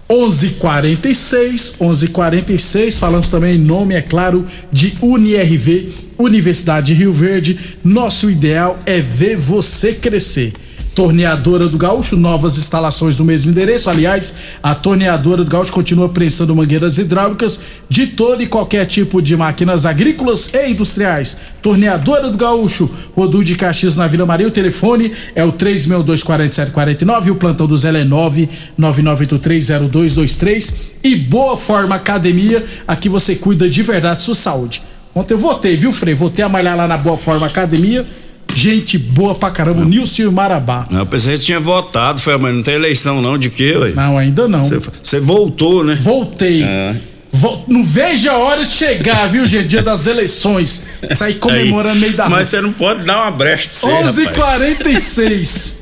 11:46, 0.09 1.73
11:46. 1.81 3.01
Falamos 3.01 3.29
também 3.29 3.57
em 3.57 3.59
nome, 3.59 3.97
é 3.97 4.01
claro, 4.01 4.47
de 4.71 4.97
UniRV, 5.03 5.89
Universidade 6.17 6.87
de 6.87 6.95
Rio 6.95 7.13
Verde. 7.13 7.59
Nosso 7.83 8.31
ideal 8.31 8.79
é 8.87 9.01
ver 9.01 9.37
você 9.37 9.93
crescer. 9.93 10.53
Torneadora 10.97 11.69
do 11.69 11.77
Gaúcho, 11.77 12.17
novas 12.17 12.57
instalações 12.57 13.19
no 13.19 13.25
mesmo 13.27 13.51
endereço. 13.51 13.91
Aliás, 13.91 14.33
a 14.63 14.75
Torneadora 14.75 15.45
do 15.45 15.51
Gaúcho 15.51 15.71
continua 15.71 16.09
prensando 16.09 16.57
mangueiras 16.57 16.97
hidráulicas 16.97 17.61
de 17.87 18.07
todo 18.07 18.43
e 18.43 18.47
qualquer 18.47 18.87
tipo 18.87 19.21
de 19.21 19.37
máquinas 19.37 19.85
agrícolas 19.85 20.55
e 20.55 20.71
industriais. 20.71 21.37
Torneadora 21.61 22.31
do 22.31 22.39
Gaúcho, 22.39 22.91
Rodu 23.15 23.45
de 23.45 23.57
Caxias 23.57 23.99
na 23.99 24.07
Vila 24.07 24.25
Maria. 24.25 24.49
O 24.49 24.51
telefone 24.51 25.13
é 25.35 25.45
o 25.45 25.53
3624749 25.53 27.27
e 27.27 27.31
o 27.31 27.37
plantão 27.37 27.67
do 27.67 27.77
Zé 27.77 27.91
é 27.91 28.05
999830223. 28.79 30.75
E 31.05 31.15
Boa 31.15 31.59
Forma 31.59 31.97
Academia, 31.97 32.65
aqui 32.89 33.11
você 33.11 33.35
cuida 33.37 33.69
de 33.69 33.83
verdade 33.83 34.23
sua 34.23 34.35
saúde. 34.35 34.83
Ontem 35.15 35.35
eu 35.35 35.39
votei, 35.39 35.77
viu, 35.77 35.93
Frei? 35.93 36.15
Votei 36.15 36.43
a 36.43 36.49
malhar 36.49 36.75
lá 36.75 36.89
na 36.89 36.97
Boa 36.97 37.19
Forma 37.19 37.47
Academia 37.47 38.03
Gente 38.57 38.97
boa 38.97 39.35
pra 39.35 39.51
caramba, 39.51 39.83
o 39.83 39.85
Nilson 39.85 40.31
Marabá. 40.31 40.87
Não, 40.91 41.01
eu 41.01 41.07
pensei 41.07 41.37
que 41.37 41.45
tinha 41.45 41.61
votado, 41.61 42.19
foi, 42.19 42.39
mas 42.39 42.55
não 42.55 42.63
tem 42.63 42.75
eleição 42.75 43.21
não, 43.21 43.37
de 43.37 43.51
quê, 43.51 43.77
ué? 43.77 43.91
Não, 43.91 44.17
ainda 44.17 44.49
não. 44.49 44.63
Você 44.63 45.21
voltou, 45.21 45.85
né? 45.85 45.95
Voltei. 46.01 46.63
É. 46.63 46.97
Vol, 47.31 47.67
não 47.69 47.85
veja 47.85 48.33
a 48.33 48.39
hora 48.39 48.65
de 48.65 48.73
chegar, 48.73 49.27
viu, 49.27 49.47
gente? 49.47 49.69
Dia 49.69 49.83
das 49.83 50.07
eleições. 50.07 50.85
Sair 51.11 51.35
comemorando 51.35 52.01
meio 52.01 52.15
da 52.15 52.25
rua. 52.25 52.39
Mas 52.39 52.49
você 52.49 52.63
não 52.63 52.73
pode 52.73 53.05
dar 53.05 53.25
uma 53.25 53.31
brecha 53.31 53.69
pra 53.69 53.79
você, 54.09 54.23
11:46. 54.25 55.75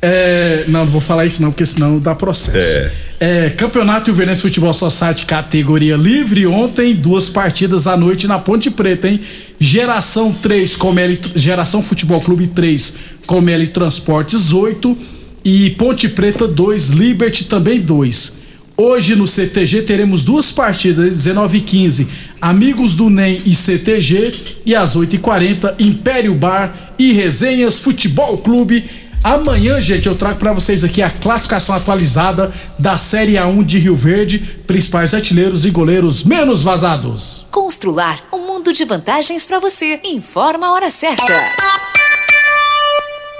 É, 0.00 0.64
não, 0.66 0.80
não 0.80 0.86
vou 0.86 1.02
falar 1.02 1.26
isso 1.26 1.42
não, 1.42 1.50
porque 1.50 1.66
senão 1.66 1.98
dá 1.98 2.14
processo. 2.14 2.78
É. 2.78 2.90
É, 3.20 3.50
Campeonato 3.50 4.10
Ilverense 4.10 4.42
Futebol 4.42 4.72
Society 4.72 5.24
categoria 5.24 5.96
livre 5.96 6.46
ontem, 6.46 6.94
duas 6.94 7.28
partidas 7.28 7.86
à 7.86 7.96
noite 7.96 8.26
na 8.26 8.38
Ponte 8.38 8.70
Preta, 8.70 9.08
hein? 9.08 9.20
Geração 9.58 10.32
3, 10.32 10.76
Comeli, 10.76 11.20
Geração 11.36 11.80
Futebol 11.80 12.20
Clube 12.20 12.48
3, 12.48 12.94
Comeli 13.26 13.68
Transportes 13.68 14.52
8 14.52 14.98
e 15.44 15.70
Ponte 15.70 16.08
Preta 16.08 16.48
2, 16.48 16.90
Liberty 16.90 17.44
também 17.44 17.80
2. 17.80 18.44
Hoje 18.76 19.14
no 19.14 19.24
CTG 19.24 19.82
teremos 19.82 20.24
duas 20.24 20.50
partidas, 20.50 21.10
19 21.10 21.58
e 21.58 21.60
15, 21.60 22.08
Amigos 22.40 22.96
do 22.96 23.08
NEM 23.08 23.40
e 23.46 23.54
CTG, 23.54 24.32
e 24.66 24.74
às 24.74 24.96
8 24.96 25.14
e 25.14 25.18
40 25.18 25.76
Império 25.78 26.34
Bar 26.34 26.94
e 26.98 27.12
Resenhas 27.12 27.78
Futebol 27.78 28.38
Clube 28.38 28.84
Amanhã, 29.24 29.80
gente, 29.80 30.06
eu 30.06 30.14
trago 30.14 30.38
para 30.38 30.52
vocês 30.52 30.84
aqui 30.84 31.00
a 31.00 31.08
classificação 31.08 31.74
atualizada 31.74 32.52
da 32.78 32.98
Série 32.98 33.36
A1 33.36 33.64
de 33.64 33.78
Rio 33.78 33.96
Verde, 33.96 34.38
principais 34.66 35.14
artilheiros 35.14 35.64
e 35.64 35.70
goleiros 35.70 36.24
menos 36.24 36.62
vazados. 36.62 37.46
Constrular 37.50 38.22
um 38.30 38.46
mundo 38.46 38.70
de 38.70 38.84
vantagens 38.84 39.46
para 39.46 39.58
você. 39.58 39.98
Informa 40.04 40.66
a 40.66 40.72
hora 40.72 40.90
certa. 40.90 41.32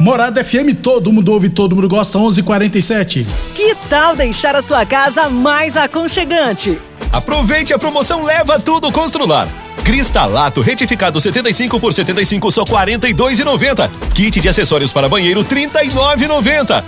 Morada 0.00 0.42
FM, 0.42 0.74
todo 0.82 1.12
mundo 1.12 1.30
ouve, 1.30 1.50
todo 1.50 1.76
mundo 1.76 1.88
gosta, 1.88 2.18
11:47. 2.18 3.26
Que 3.54 3.74
tal 3.90 4.16
deixar 4.16 4.56
a 4.56 4.62
sua 4.62 4.86
casa 4.86 5.28
mais 5.28 5.76
aconchegante? 5.76 6.78
Aproveite 7.12 7.74
a 7.74 7.78
promoção 7.78 8.24
Leva 8.24 8.58
Tudo 8.58 8.90
Constrular. 8.90 9.63
Cristalato 9.84 10.62
retificado 10.62 11.20
75 11.20 11.78
por 11.78 11.92
75 11.92 12.50
só 12.50 12.64
42,90. 12.64 13.90
Kit 14.14 14.40
de 14.40 14.48
acessórios 14.48 14.92
para 14.92 15.08
banheiro 15.08 15.44
39,90. 15.44 16.82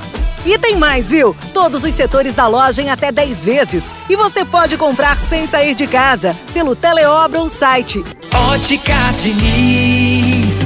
E 0.46 0.56
tem 0.58 0.76
mais, 0.76 1.10
viu? 1.10 1.36
Todos 1.52 1.84
os 1.84 1.92
setores 1.92 2.34
da 2.34 2.46
loja 2.46 2.80
em 2.80 2.88
até 2.88 3.12
10 3.12 3.44
vezes. 3.44 3.94
E 4.08 4.16
você 4.16 4.44
pode 4.44 4.76
comprar 4.76 5.18
sem 5.18 5.46
sair 5.46 5.74
de 5.74 5.86
casa 5.86 6.34
pelo 6.54 6.74
Teleobra 6.74 7.40
ou 7.40 7.48
site. 7.48 8.02
Óticas 8.32 9.22
Diniz. 9.22 10.65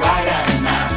Guaraná. 0.00 0.88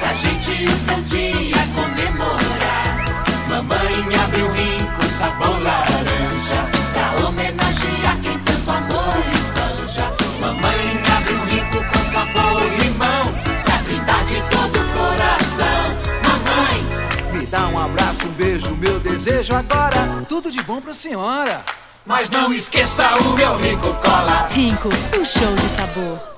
Pra 0.00 0.12
gente 0.14 0.50
o 0.50 1.02
dia 1.02 1.62
comemorar. 1.74 3.04
Mamãe 3.48 4.16
abriu 4.24 4.50
rico 4.52 5.02
sabor 5.10 5.62
laranja. 5.62 6.60
Pra 6.92 7.26
homenagear 7.26 8.16
quem 8.22 8.38
tanto 8.38 8.70
amor 8.70 9.22
espanja. 9.34 10.10
Mamãe 10.40 11.02
abriu 11.16 11.44
rico 11.46 11.84
com 11.92 12.04
sabor 12.04 12.62
limão. 12.80 13.24
Pra 13.64 13.76
brindar 13.84 14.24
de 14.24 14.40
todo 14.50 14.78
o 14.78 14.88
coração. 14.96 15.84
Mamãe, 16.24 16.86
Me 17.32 17.46
dá 17.46 17.68
um 17.68 17.78
abraço, 17.78 18.26
um 18.26 18.32
beijo, 18.32 18.74
meu 18.76 18.98
desejo 18.98 19.54
agora. 19.54 20.24
Tudo 20.28 20.50
de 20.50 20.62
bom 20.62 20.80
pra 20.80 20.94
senhora. 20.94 21.62
mas 22.06 22.30
não 22.30 22.52
esqueça 22.52 23.06
o 23.20 23.34
meu 23.34 23.56
rico 23.58 23.92
cola. 24.02 24.48
Rinco, 24.50 24.88
um 25.18 25.24
show 25.24 25.54
de 25.56 25.68
sabor. 25.68 26.37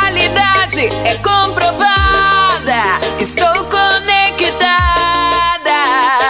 é 0.79 1.15
comprovada. 1.15 1.85
Estou 3.19 3.45
conectada. 3.65 4.61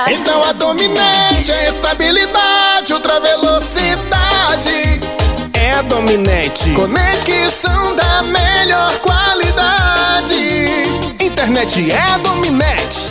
Então 0.09 0.41
a 0.43 0.51
dominante 0.53 1.51
é 1.51 1.69
estabilidade, 1.69 2.91
ultra 2.91 3.19
velocidade. 3.19 4.99
É 5.53 5.73
a 5.73 5.83
dominante. 5.83 6.71
Conexão 6.71 7.95
da 7.95 8.23
melhor 8.23 8.91
qualidade. 8.97 10.35
Internet 11.19 11.91
é 11.91 12.17
dominante. 12.19 13.10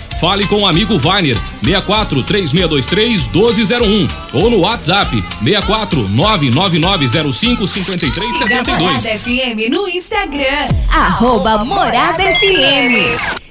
Fale 0.19 0.45
com 0.47 0.61
o 0.61 0.67
amigo 0.67 0.97
Vainer 0.97 1.37
64 1.63 2.23
3623 2.23 3.27
1201 3.27 4.07
ou 4.33 4.49
no 4.49 4.59
WhatsApp 4.59 5.23
64 5.43 6.09
99905 6.09 7.67
Siga 7.67 7.97
Morada 7.97 9.01
5372. 9.01 9.21
FM 9.21 9.69
no 9.71 9.87
Instagram, 9.87 10.67
arroba 10.89 11.63
Morada 11.63 12.23
FM. 12.23 13.50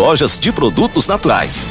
de 0.39 0.51
produtos 0.51 1.05
naturais. 1.07 1.63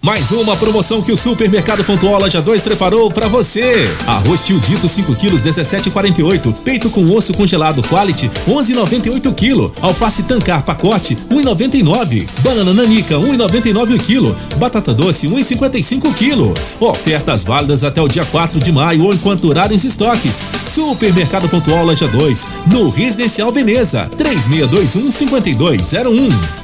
Mais 0.00 0.30
uma 0.30 0.56
promoção 0.56 1.02
que 1.02 1.10
o 1.10 1.16
Supermercado 1.16 1.82
Pontual 1.82 2.20
Loja 2.20 2.40
2 2.40 2.62
preparou 2.62 3.10
para 3.10 3.26
você. 3.26 3.90
Arroz 4.06 4.46
tio 4.46 4.60
dito 4.60 4.88
5 4.88 5.12
quilos 5.16 5.42
17,48. 5.42 6.54
Peito 6.62 6.88
com 6.88 7.04
osso 7.06 7.34
congelado 7.34 7.82
quality 7.82 8.30
11,98 8.46 9.34
kg. 9.34 9.72
Alface 9.82 10.22
tancar 10.22 10.62
pacote 10.62 11.16
1,99. 11.28 12.28
Banana 12.44 12.72
nanica 12.72 13.16
1,99 13.16 13.96
o 13.96 13.98
quilo. 13.98 14.36
Batata 14.56 14.94
doce 14.94 15.26
1,55 15.26 16.14
kg. 16.14 16.54
Ofertas 16.78 17.42
válidas 17.42 17.82
até 17.82 18.00
o 18.00 18.06
dia 18.06 18.24
4 18.24 18.60
de 18.60 18.70
maio 18.70 19.04
ou 19.04 19.12
enquanto 19.12 19.40
durarem 19.40 19.76
os 19.76 19.82
estoques. 19.82 20.44
Supermercado 20.64 21.48
Pontual 21.48 21.86
Loja 21.86 22.06
2 22.06 22.46
no 22.68 22.88
Residencial 22.88 23.50
Veneza 23.50 24.08
3621 24.16 25.10
5201. 25.10 26.63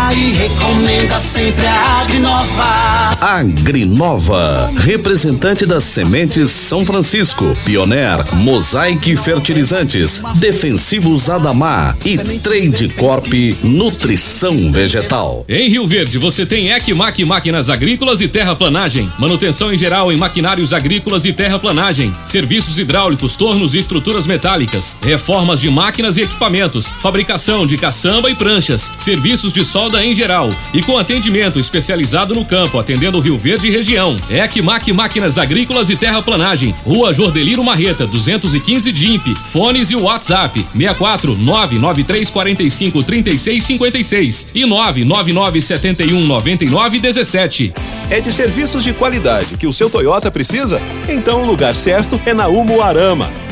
recomenda 0.29 1.17
sempre 1.19 1.65
a 1.65 2.01
Agrinova. 2.01 3.01
Agrinova, 3.21 4.71
representante 4.77 5.65
das 5.65 5.83
sementes 5.83 6.49
São 6.49 6.85
Francisco, 6.85 7.55
Pioneer, 7.65 8.25
Mosaic 8.35 9.15
Fertilizantes, 9.15 10.21
Defensivos 10.35 11.29
Adamar 11.29 11.95
e 12.05 12.17
Trade 12.39 12.89
Corp 12.89 13.31
Nutrição 13.63 14.71
Vegetal. 14.71 15.45
Em 15.47 15.69
Rio 15.69 15.85
Verde, 15.85 16.17
você 16.17 16.45
tem 16.45 16.69
Ecmac 16.69 17.23
Máquinas 17.25 17.69
Agrícolas 17.69 18.21
e 18.21 18.27
Terraplanagem. 18.27 19.11
Manutenção 19.19 19.73
em 19.73 19.77
geral 19.77 20.11
em 20.11 20.17
maquinários 20.17 20.73
agrícolas 20.73 21.25
e 21.25 21.33
terraplanagem. 21.33 22.13
Serviços 22.25 22.79
hidráulicos, 22.79 23.35
tornos 23.35 23.75
e 23.75 23.79
estruturas 23.79 24.25
metálicas. 24.25 24.97
Reformas 25.01 25.61
de 25.61 25.69
máquinas 25.69 26.17
e 26.17 26.21
equipamentos. 26.21 26.93
Fabricação 26.93 27.65
de 27.65 27.77
caçamba 27.77 28.29
e 28.29 28.35
pranchas. 28.35 28.93
Serviços 28.97 29.53
de 29.53 29.63
solda 29.63 30.03
em 30.03 30.10
geral. 30.15 30.49
E 30.73 30.81
com 30.81 30.97
atendimento 30.97 31.59
especializado 31.59 32.33
no 32.33 32.45
campo, 32.45 32.79
atendendo 32.79 33.19
Rio 33.19 33.37
Verde 33.37 33.67
e 33.67 33.71
região. 33.71 34.15
Ecmac 34.29 34.91
Máquinas 34.91 35.37
Agrícolas 35.37 35.89
e 35.89 35.95
Terraplanagem. 35.95 36.75
Rua 36.83 37.13
Jordeliro 37.13 37.63
Marreta, 37.63 38.05
215 38.07 38.91
DIMP. 38.91 39.35
Fones 39.35 39.91
e 39.91 39.95
WhatsApp 39.95 40.65
64 40.73 41.37
993 41.37 42.29
45 42.29 43.03
36 43.03 43.63
56 43.63 44.47
e 44.53 44.65
999 44.65 45.61
71 45.61 46.25
99 46.25 46.99
17. 46.99 47.73
É 48.09 48.19
de 48.19 48.31
serviços 48.31 48.83
de 48.83 48.93
qualidade 48.93 49.57
que 49.57 49.67
o 49.67 49.73
seu 49.73 49.89
Toyota 49.89 50.31
precisa? 50.31 50.81
Então 51.07 51.43
o 51.43 51.45
lugar 51.45 51.75
certo 51.75 52.19
é 52.25 52.33
na 52.33 52.47
Umuarama. 52.47 53.29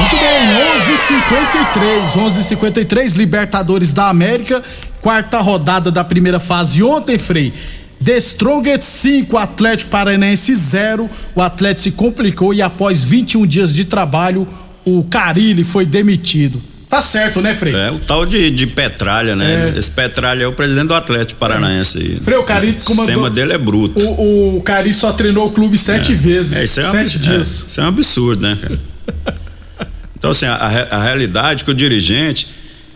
Muito 0.00 0.16
bem, 0.16 0.48
11:53, 0.78 2.16
11:53 2.16 3.14
Libertadores 3.16 3.92
da 3.92 4.08
América, 4.08 4.62
quarta 5.02 5.38
rodada 5.40 5.90
da 5.90 6.02
primeira 6.02 6.40
fase 6.40 6.82
ontem, 6.82 7.18
Frei. 7.18 7.52
The 8.02 8.16
Strongest 8.16 8.82
5, 8.84 9.36
Atlético 9.36 9.90
Paranaense 9.90 10.54
0. 10.54 11.08
O 11.34 11.42
Atlético 11.42 11.82
se 11.82 11.90
complicou 11.90 12.54
e 12.54 12.62
após 12.62 13.04
21 13.04 13.46
dias 13.46 13.74
de 13.74 13.84
trabalho, 13.84 14.48
o 14.86 15.04
Carilli 15.04 15.64
foi 15.64 15.84
demitido. 15.84 16.62
Tá 16.88 17.02
certo, 17.02 17.40
né, 17.42 17.54
Frei? 17.54 17.74
É, 17.74 17.90
o 17.90 17.98
tal 17.98 18.24
de, 18.24 18.50
de 18.50 18.66
Petralha, 18.66 19.36
né? 19.36 19.70
É. 19.74 19.78
Esse 19.78 19.90
Petralha 19.90 20.44
é 20.44 20.46
o 20.46 20.52
presidente 20.52 20.88
do 20.88 20.94
Atlético 20.94 21.38
Paranaense. 21.38 21.98
aí. 21.98 22.16
Frei, 22.24 22.38
o 22.38 22.42
Carilli 22.42 22.78
O 22.80 22.84
comandou- 22.84 23.06
sistema 23.06 23.30
dele 23.30 23.52
é 23.52 23.58
bruto. 23.58 24.00
O, 24.02 24.56
o 24.56 24.62
Carilli 24.62 24.94
só 24.94 25.12
treinou 25.12 25.46
o 25.46 25.50
clube 25.52 25.76
sete 25.76 26.14
vezes. 26.14 26.56
É, 26.56 26.64
isso 26.64 26.80
é 26.80 26.88
um, 26.88 26.90
sete 26.90 27.16
é, 27.18 27.20
dias. 27.20 27.64
isso 27.68 27.80
é 27.80 27.84
um 27.84 27.88
absurdo, 27.88 28.42
né, 28.42 28.58
cara? 28.60 28.78
Então, 30.20 30.32
assim, 30.32 30.44
a, 30.44 30.54
a 30.54 31.02
realidade 31.02 31.62
é 31.62 31.64
que 31.64 31.70
o 31.70 31.74
dirigente, 31.74 32.48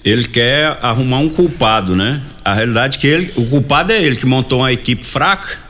ele 0.04 0.24
quer 0.24 0.76
arrumar 0.82 1.20
um 1.20 1.30
culpado, 1.30 1.96
né? 1.96 2.20
A 2.44 2.52
realidade 2.52 2.98
é 2.98 3.00
que 3.00 3.06
ele, 3.06 3.32
o 3.36 3.46
culpado 3.46 3.94
é 3.94 4.02
ele 4.02 4.14
que 4.14 4.26
montou 4.26 4.58
uma 4.58 4.70
equipe 4.70 5.02
fraca. 5.02 5.63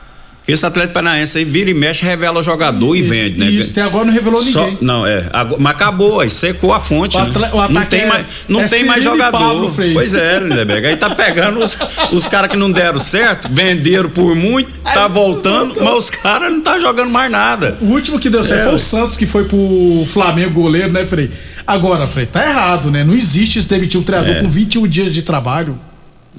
Esse 0.47 0.63
Atlético 0.63 0.93
Paranaense 0.93 1.39
aí 1.39 1.43
vira 1.45 1.71
e 1.71 1.73
mexe, 1.73 2.05
revela 2.05 2.43
jogador 2.43 2.95
e 2.95 2.99
Isso, 3.01 3.09
vende, 3.09 3.39
né? 3.39 3.47
Isso, 3.49 3.71
até 3.71 3.81
agora 3.81 4.05
não 4.05 4.13
revelou 4.13 4.37
Só- 4.37 4.61
ninguém. 4.65 4.77
não, 4.79 5.05
é. 5.05 5.27
agora- 5.33 5.57
mas 5.59 5.71
acabou, 5.73 6.19
aí 6.19 6.29
secou 6.29 6.71
a 6.71 6.79
fonte. 6.79 7.17
O 7.17 7.19
né? 7.21 7.27
atle- 7.29 7.49
o 7.51 7.67
não 7.73 7.85
tem 7.85 8.01
é- 8.01 8.05
mais, 8.05 8.25
não 8.47 8.61
é 8.61 8.67
tem 8.67 8.85
mais 8.85 8.99
Cirilo 9.03 9.15
e 9.15 9.17
jogador. 9.25 9.37
Pablo, 9.39 9.73
pois 9.93 10.13
é, 10.13 10.39
Lindeberg. 10.39 10.85
Aí 10.87 10.97
tá 10.97 11.09
pegando 11.15 11.59
os, 11.59 11.75
os 12.11 12.27
caras 12.27 12.51
que 12.51 12.57
não 12.57 12.71
deram 12.71 12.99
certo, 12.99 13.47
venderam 13.51 14.09
por 14.09 14.35
muito, 14.35 14.71
tá 14.83 15.07
voltando, 15.07 15.75
mas 15.83 15.93
os 15.95 16.09
caras 16.11 16.51
não 16.51 16.61
tá 16.61 16.79
jogando 16.79 17.09
mais 17.09 17.31
nada. 17.31 17.75
O 17.81 17.85
último 17.85 18.19
que 18.19 18.29
deu 18.29 18.43
certo 18.43 18.61
É, 18.61 18.65
foi 18.65 18.75
o 18.75 18.77
Santos, 18.79 19.17
que 19.17 19.25
foi 19.25 19.45
pro 19.45 20.05
Flamengo 20.07 20.51
goleiro, 20.51 20.91
né, 20.91 21.05
Frei? 21.07 21.29
Agora, 21.65 22.07
Frei, 22.07 22.27
tá 22.27 22.47
errado, 22.47 22.91
né? 22.91 23.03
Não 23.03 23.15
existe 23.15 23.59
se 23.59 23.67
demitir 23.67 23.99
um 23.99 24.03
treinador 24.03 24.35
É. 24.35 24.41
com 24.41 24.47
21 24.49 24.87
dias 24.87 25.11
de 25.11 25.23
trabalho. 25.23 25.75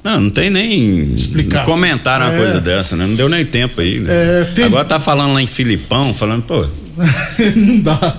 Não, 0.05 0.21
não 0.21 0.31
tem 0.31 0.51
nem 0.51 1.15
Explicação. 1.15 1.65
comentar 1.67 2.21
uma 2.21 2.33
É. 2.33 2.37
coisa 2.39 2.61
dessa, 2.61 2.95
né? 2.97 3.07
Não 3.07 3.15
deu 3.17 3.29
nem 3.29 3.45
tempo 3.45 3.81
aí. 3.81 3.99
Né? 4.01 4.13
É, 4.13 4.45
tem- 4.55 4.65
Agora 4.67 4.85
tá 4.85 5.01
falando 5.01 5.33
lá 5.35 5.43
em 5.43 5.47
Filipão, 5.47 6.15
falando, 6.15 6.43
pô, 6.43 6.65
não 7.57 7.81
dá. 7.81 8.17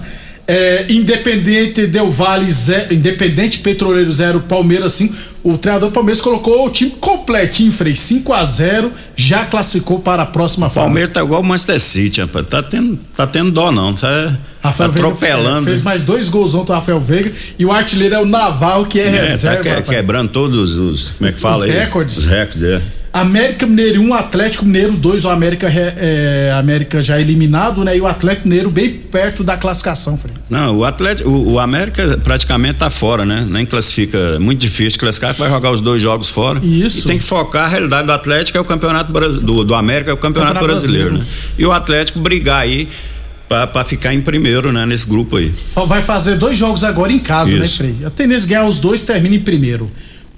É, 0.49 0.85
Independente 0.87 1.85
Del 1.87 2.09
Vale, 2.09 2.49
zero, 2.49 2.93
Independente 2.93 3.59
Petroleiro 3.59 4.09
0, 4.09 4.39
Palmeiras 4.47 4.93
5. 4.93 5.13
O 5.43 5.57
treinador 5.57 5.89
do 5.89 5.93
Palmeiras 5.93 6.21
colocou 6.21 6.65
o 6.65 6.69
time 6.69 6.91
completinho, 6.91 7.69
Frei. 7.71 7.95
5 7.95 8.31
a 8.33 8.45
0 8.45 8.89
já 9.15 9.43
classificou 9.43 9.99
para 9.99 10.23
a 10.23 10.25
próxima 10.25 10.67
o 10.67 10.69
fase. 10.69 10.85
Palmeiras 10.85 11.11
tá 11.11 11.21
igual 11.21 11.41
o 11.41 11.45
Manchester 11.45 11.79
City, 11.81 12.21
rapaz. 12.21 12.47
Tá 12.47 12.63
tendo, 12.63 12.97
tá 13.15 13.27
tendo 13.27 13.51
dó, 13.51 13.73
não. 13.73 13.93
Tá, 13.93 14.27
tá 14.61 14.69
Rafael 14.69 14.89
atropelando. 14.91 15.65
Fez 15.65 15.81
mais 15.81 16.05
dois 16.05 16.29
gols 16.29 16.55
ontem 16.55 16.71
o 16.71 16.75
Rafael 16.75 16.99
Veiga. 17.01 17.29
E 17.59 17.65
o 17.65 17.71
artilheiro 17.71 18.15
é 18.15 18.19
o 18.21 18.25
Naval, 18.25 18.85
que 18.85 18.99
é, 19.01 19.05
É, 19.07 19.27
reserva. 19.27 19.63
tá 19.63 19.81
que- 19.81 19.89
quebrando 19.89 20.29
todos 20.29 20.77
os. 20.77 21.09
Como 21.17 21.29
é 21.29 21.33
que 21.33 21.39
fala 21.41 21.57
Os 21.57 21.63
aí? 21.65 21.71
recordes. 21.71 22.17
Os 22.19 22.25
recordes, 22.27 22.63
é. 22.63 22.81
América 23.13 23.65
Mineiro 23.65 24.01
1, 24.01 24.13
Atlético 24.13 24.65
Mineiro 24.65 24.93
2, 24.93 25.25
o 25.25 25.29
América, 25.29 25.67
é, 25.67 26.51
América 26.57 27.01
já 27.01 27.19
eliminado, 27.19 27.83
né? 27.83 27.97
E 27.97 28.01
o 28.01 28.07
Atlético 28.07 28.47
Mineiro 28.47 28.69
bem 28.69 28.91
perto 28.91 29.43
da 29.43 29.57
classificação, 29.57 30.17
Frei. 30.17 30.33
Não, 30.49 30.77
o 30.77 30.85
Atlético, 30.85 31.29
o, 31.29 31.53
o, 31.53 31.59
América 31.59 32.19
praticamente 32.23 32.79
tá 32.79 32.89
fora, 32.89 33.25
né? 33.25 33.45
Nem 33.49 33.65
classifica, 33.65 34.39
muito 34.39 34.59
difícil 34.59 34.99
classificar, 34.99 35.33
vai 35.33 35.49
jogar 35.49 35.71
os 35.71 35.81
dois 35.81 36.01
jogos 36.01 36.29
fora. 36.29 36.59
Isso. 36.63 37.05
E 37.05 37.07
tem 37.07 37.17
que 37.17 37.23
focar, 37.23 37.65
a 37.65 37.67
realidade 37.67 38.07
do 38.07 38.13
Atlético 38.13 38.57
é 38.57 38.61
o 38.61 38.65
campeonato 38.65 39.11
do, 39.11 39.63
do 39.63 39.75
América 39.75 40.11
é 40.11 40.13
o 40.13 40.17
campeonato, 40.17 40.53
campeonato 40.53 40.79
brasileiro, 40.79 41.15
brasileiro, 41.15 41.37
né? 41.51 41.55
E 41.57 41.65
o 41.65 41.71
Atlético 41.71 42.19
brigar 42.19 42.61
aí 42.61 42.87
para 43.47 43.83
ficar 43.85 44.13
em 44.13 44.21
primeiro, 44.21 44.71
né, 44.73 44.85
nesse 44.85 45.07
grupo 45.07 45.37
aí. 45.37 45.51
Vai 45.87 46.01
fazer 46.01 46.35
dois 46.35 46.57
jogos 46.57 46.83
agora 46.83 47.11
em 47.11 47.19
casa, 47.19 47.55
né, 47.55 47.63
Isso. 47.63 47.83
né, 47.83 47.93
Frei? 47.93 48.05
A 48.05 48.09
tendência 48.09 48.47
ganhar 48.47 48.65
os 48.65 48.79
dois 48.79 49.03
termina 49.05 49.35
em 49.35 49.39
primeiro. 49.39 49.89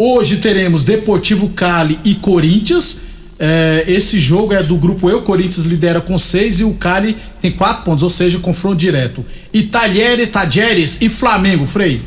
Hoje 0.02 0.38
teremos 0.38 0.86
Deportivo 0.86 1.50
Cali 1.50 2.00
e 2.06 2.16
Corinthians. 2.16 3.02
É, 3.38 3.84
esse 3.86 4.18
jogo 4.18 4.54
é 4.54 4.64
do 4.64 4.78
grupo 4.78 5.10
E, 5.10 5.14
o 5.14 5.24
Corinthians 5.24 5.66
lidera 5.66 6.00
com 6.00 6.18
seis 6.18 6.62
e 6.62 6.64
o 6.64 6.74
Cali 6.76 7.18
tem 7.42 7.52
quatro 7.52 7.84
pontos, 7.84 8.02
ou 8.02 8.10
seja, 8.10 8.40
confronto 8.40 8.78
direto. 8.78 9.26
Italhere, 9.54 10.26
Tajeres 10.28 11.02
e 11.02 11.10
Flamengo, 11.10 11.68
Frei. 11.68 12.02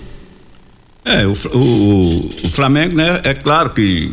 É, 1.04 1.26
o, 1.26 1.32
o, 1.54 2.30
o 2.44 2.48
Flamengo, 2.48 2.96
né, 2.96 3.20
é 3.24 3.34
claro 3.34 3.70
que 3.70 4.10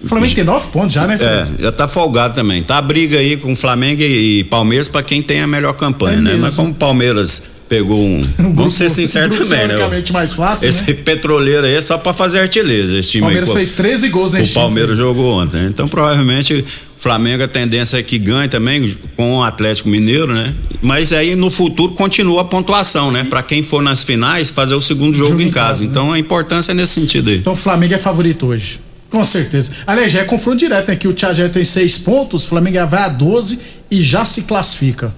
o 0.00 0.08
Flamengo 0.08 0.34
tem 0.34 0.44
nove 0.44 0.68
pontos 0.68 0.94
já, 0.94 1.04
né, 1.04 1.18
Frei? 1.18 1.28
É, 1.28 1.48
já 1.58 1.72
tá 1.72 1.88
folgado 1.88 2.34
também. 2.34 2.62
Tá 2.62 2.78
a 2.78 2.82
briga 2.82 3.18
aí 3.18 3.36
com 3.36 3.54
Flamengo 3.56 4.02
e, 4.02 4.40
e 4.40 4.44
Palmeiras 4.44 4.86
para 4.86 5.02
quem 5.02 5.22
tem 5.22 5.40
a 5.40 5.46
melhor 5.48 5.72
campanha, 5.72 6.18
é 6.18 6.20
né? 6.20 6.36
Mas 6.36 6.54
como 6.54 6.70
o 6.70 6.74
Palmeiras 6.74 7.50
pegou 7.72 7.98
um. 7.98 8.20
um 8.38 8.52
vamos 8.52 8.74
ser 8.74 8.90
sinceros 8.90 9.38
também, 9.38 9.66
né? 9.66 9.76
mais 10.12 10.34
fácil. 10.34 10.68
Esse 10.68 10.82
né? 10.82 10.92
petroleiro 10.92 11.64
aí 11.64 11.74
é 11.74 11.80
só 11.80 11.96
para 11.96 12.12
fazer 12.12 12.40
artilharia. 12.40 12.98
Esse 12.98 13.12
time 13.12 13.22
Palmeiras 13.22 13.48
aí, 13.48 13.56
fez 13.56 13.74
13 13.76 14.08
gols 14.10 14.34
nesse 14.34 14.50
O 14.50 14.54
Palmeiras 14.54 14.98
time. 14.98 15.08
jogou 15.08 15.40
ontem. 15.40 15.56
Né? 15.56 15.68
Então, 15.70 15.88
provavelmente, 15.88 16.52
o 16.52 17.00
Flamengo 17.00 17.42
a 17.42 17.48
tendência 17.48 17.96
é 17.96 18.02
que 18.02 18.18
ganhe 18.18 18.46
também 18.46 18.94
com 19.16 19.38
o 19.38 19.42
Atlético 19.42 19.88
Mineiro, 19.88 20.34
né? 20.34 20.52
Mas 20.82 21.14
aí 21.14 21.34
no 21.34 21.48
futuro 21.48 21.92
continua 21.94 22.42
a 22.42 22.44
pontuação, 22.44 23.10
né? 23.10 23.24
Para 23.24 23.42
quem 23.42 23.62
for 23.62 23.82
nas 23.82 24.04
finais, 24.04 24.50
fazer 24.50 24.74
o 24.74 24.80
segundo 24.80 25.14
jogo, 25.14 25.30
jogo 25.30 25.42
em 25.42 25.50
casa. 25.50 25.68
casa 25.68 25.84
então 25.86 26.08
né? 26.08 26.16
a 26.16 26.18
importância 26.18 26.72
é 26.72 26.74
nesse 26.74 27.00
sentido 27.00 27.30
aí. 27.30 27.38
Então 27.38 27.54
o 27.54 27.56
Flamengo 27.56 27.94
é 27.94 27.98
favorito 27.98 28.46
hoje. 28.46 28.80
Com 29.08 29.24
certeza. 29.24 29.72
Aliás, 29.86 30.12
já 30.12 30.20
é 30.20 30.24
confronto 30.24 30.58
direto, 30.58 30.88
né? 30.88 30.96
Que 30.96 31.08
o 31.08 31.14
já 31.16 31.48
tem 31.48 31.64
seis 31.64 31.98
pontos, 31.98 32.44
o 32.44 32.48
Flamengo 32.48 32.86
vai 32.86 33.04
a 33.04 33.08
12 33.08 33.58
e 33.90 34.02
já 34.02 34.26
se 34.26 34.42
classifica. 34.42 35.12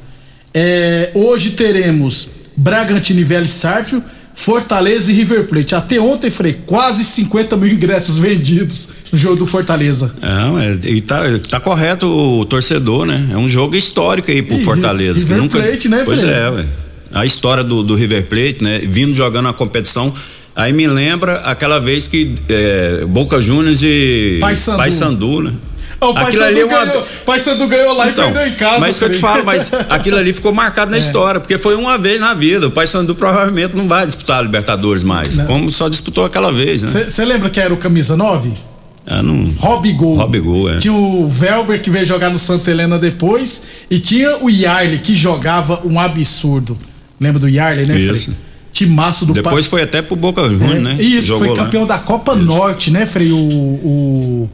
É, 0.53 1.11
hoje 1.15 1.51
teremos 1.53 2.44
Bragantino 2.57 3.21
e 3.21 3.25
Vélez 3.25 3.51
Sarfio, 3.51 4.03
Fortaleza 4.35 5.13
e 5.13 5.15
River 5.15 5.45
Plate. 5.45 5.75
Até 5.75 6.01
ontem, 6.01 6.31
Frei, 6.31 6.59
quase 6.67 7.05
50 7.05 7.57
mil 7.57 7.73
ingressos 7.73 8.19
vendidos 8.19 8.89
no 9.13 9.19
jogo 9.19 9.37
do 9.37 9.47
Fortaleza. 9.47 10.13
Não, 10.21 10.59
é, 10.59 10.73
e 10.85 11.01
tá, 11.01 11.23
tá 11.49 11.61
correto 11.61 12.07
o 12.07 12.45
torcedor, 12.45 13.07
né? 13.07 13.31
É 13.33 13.37
um 13.37 13.49
jogo 13.49 13.77
histórico 13.77 14.31
aí 14.31 14.43
pro 14.43 14.57
e 14.57 14.63
Fortaleza. 14.63 15.21
River 15.21 15.39
nunca... 15.39 15.61
Plate, 15.61 15.89
né, 15.89 16.03
Pois 16.05 16.25
é, 16.25 16.51
ué. 16.51 16.65
A 17.13 17.25
história 17.25 17.63
do, 17.63 17.85
do 17.85 17.95
River 17.95 18.27
Plate, 18.27 18.59
né? 18.61 18.81
Vindo 18.81 19.15
jogando 19.15 19.49
a 19.49 19.53
competição. 19.53 20.13
Aí 20.57 20.73
me 20.73 20.87
lembra 20.87 21.37
aquela 21.41 21.79
vez 21.79 22.09
que 22.09 22.35
é, 22.49 23.05
Boca 23.07 23.41
Juniors 23.41 23.83
e 23.83 24.39
Paysandu, 24.41 24.79
Paysandu 24.79 25.43
né? 25.43 25.53
O 26.01 26.11
aquilo 26.19 26.45
ali 26.45 26.61
é 26.61 26.65
uma... 26.65 26.85
ganhou, 26.85 27.07
Pai 27.25 27.39
Sandu 27.39 27.67
ganhou 27.67 27.95
lá 27.95 28.11
então, 28.11 28.29
e 28.29 28.33
perdeu 28.33 28.53
em 28.53 28.57
casa. 28.57 28.81
Mas 28.81 28.99
que 28.99 29.05
eu 29.05 29.11
te 29.11 29.19
falo, 29.19 29.45
mas 29.45 29.71
aquilo 29.89 30.19
ali 30.19 30.33
ficou 30.33 30.53
marcado 30.53 30.91
na 30.91 30.97
é. 30.97 31.01
história, 31.01 31.41
porque 31.41 31.57
foi 31.57 31.75
uma 31.75 31.97
vez 31.97 32.21
na 32.21 32.35
vida. 32.35 32.67
O 32.67 32.71
Pai 32.71 32.87
Sandu 32.87 33.15
provavelmente 33.15 33.75
não 33.75 33.89
vai 33.89 34.05
disputar 34.05 34.39
a 34.39 34.43
Libertadores 34.43 35.03
mais, 35.05 35.37
não. 35.37 35.47
como 35.47 35.71
só 35.71 35.89
disputou 35.89 36.25
aquela 36.25 36.53
vez, 36.53 36.83
né? 36.83 37.05
Você 37.09 37.25
lembra 37.25 37.49
que 37.49 37.61
era 37.61 37.73
o 37.73 37.77
camisa 37.77 38.17
9? 38.17 38.53
Ah, 39.07 39.23
não. 39.23 39.45
Robigol. 39.59 40.17
Robigol, 40.17 40.71
é. 40.71 40.79
Tinha 40.79 40.95
o 40.95 41.29
Velber 41.29 41.81
que 41.81 41.91
veio 41.91 42.07
jogar 42.07 42.31
no 42.31 42.39
Santa 42.39 42.71
Helena 42.71 42.99
depois 42.99 43.85
e 43.91 43.99
tinha 43.99 44.39
o 44.39 44.49
Yarley 44.49 44.99
que 44.99 45.15
jogava 45.15 45.83
um 45.85 46.01
absurdo. 46.01 46.77
Lembra 47.21 47.39
do 47.39 47.49
Yarley, 47.49 47.87
né, 47.87 47.99
Isso. 47.99 48.25
Frei? 48.25 48.37
Timaço 48.73 49.25
do 49.25 49.33
Depois 49.33 49.67
pa... 49.67 49.71
foi 49.71 49.83
até 49.83 50.03
pro 50.03 50.17
Boca 50.17 50.43
Juniors, 50.43 50.75
é, 50.75 50.81
né? 50.81 50.97
Isso, 50.99 51.29
Jogou 51.29 51.47
foi 51.47 51.57
campeão 51.57 51.83
lá. 51.83 51.89
da 51.89 51.99
Copa 51.99 52.35
Isso. 52.35 52.45
Norte, 52.45 52.91
né, 52.91 53.07
Frei? 53.07 53.31
O, 53.31 53.39
o 53.39 54.51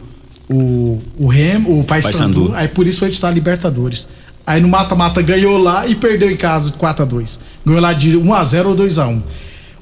o, 0.53 1.01
o 1.19 1.29
Rem, 1.29 1.65
o 1.67 1.85
Paysandu, 1.85 2.53
aí 2.55 2.67
por 2.67 2.87
isso 2.87 3.01
foi 3.01 3.09
disputar 3.09 3.33
Libertadores. 3.33 4.09
Aí 4.47 4.61
no 4.61 4.69
mata-mata 4.69 5.23
ganhou 5.23 5.59
lá 5.59 5.87
e 5.87 5.95
perdeu 5.95 6.31
em 6.31 6.37
casa 6.37 6.73
de 6.73 6.77
4 6.79 7.05
a 7.05 7.07
2 7.07 7.41
Ganhou 7.65 7.81
lá 7.81 7.93
de 7.93 8.17
1 8.17 8.35
a 8.35 8.43
0 8.43 8.71
ou 8.71 8.75
2 8.75 8.99
a 8.99 9.07
1 9.07 9.23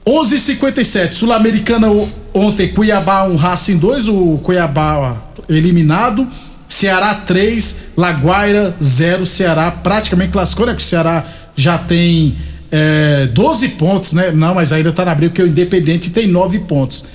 11:57 0.06 1.12
Sul-Americana 1.12 1.88
ontem 2.34 2.68
Cuiabá 2.68 3.24
1 3.24 3.32
um, 3.32 3.36
Racing 3.36 3.78
2, 3.78 4.08
o 4.08 4.38
Cuiabá 4.42 5.22
eliminado. 5.48 6.26
Ceará 6.66 7.14
3, 7.14 7.94
Laguaira 7.96 8.74
0, 8.82 9.24
Ceará 9.24 9.70
praticamente 9.70 10.32
classificou, 10.32 10.66
né? 10.66 10.72
Porque 10.72 10.84
o 10.84 10.86
Ceará 10.86 11.24
já 11.56 11.78
tem 11.78 12.36
é, 12.70 13.26
12 13.32 13.68
pontos, 13.70 14.12
né? 14.12 14.32
Não, 14.32 14.54
mas 14.54 14.70
ainda 14.70 14.92
tá 14.92 15.02
na 15.02 15.14
briga 15.14 15.30
porque 15.30 15.42
o 15.42 15.46
Independente 15.46 16.10
tem 16.10 16.26
9 16.26 16.58
pontos. 16.60 17.06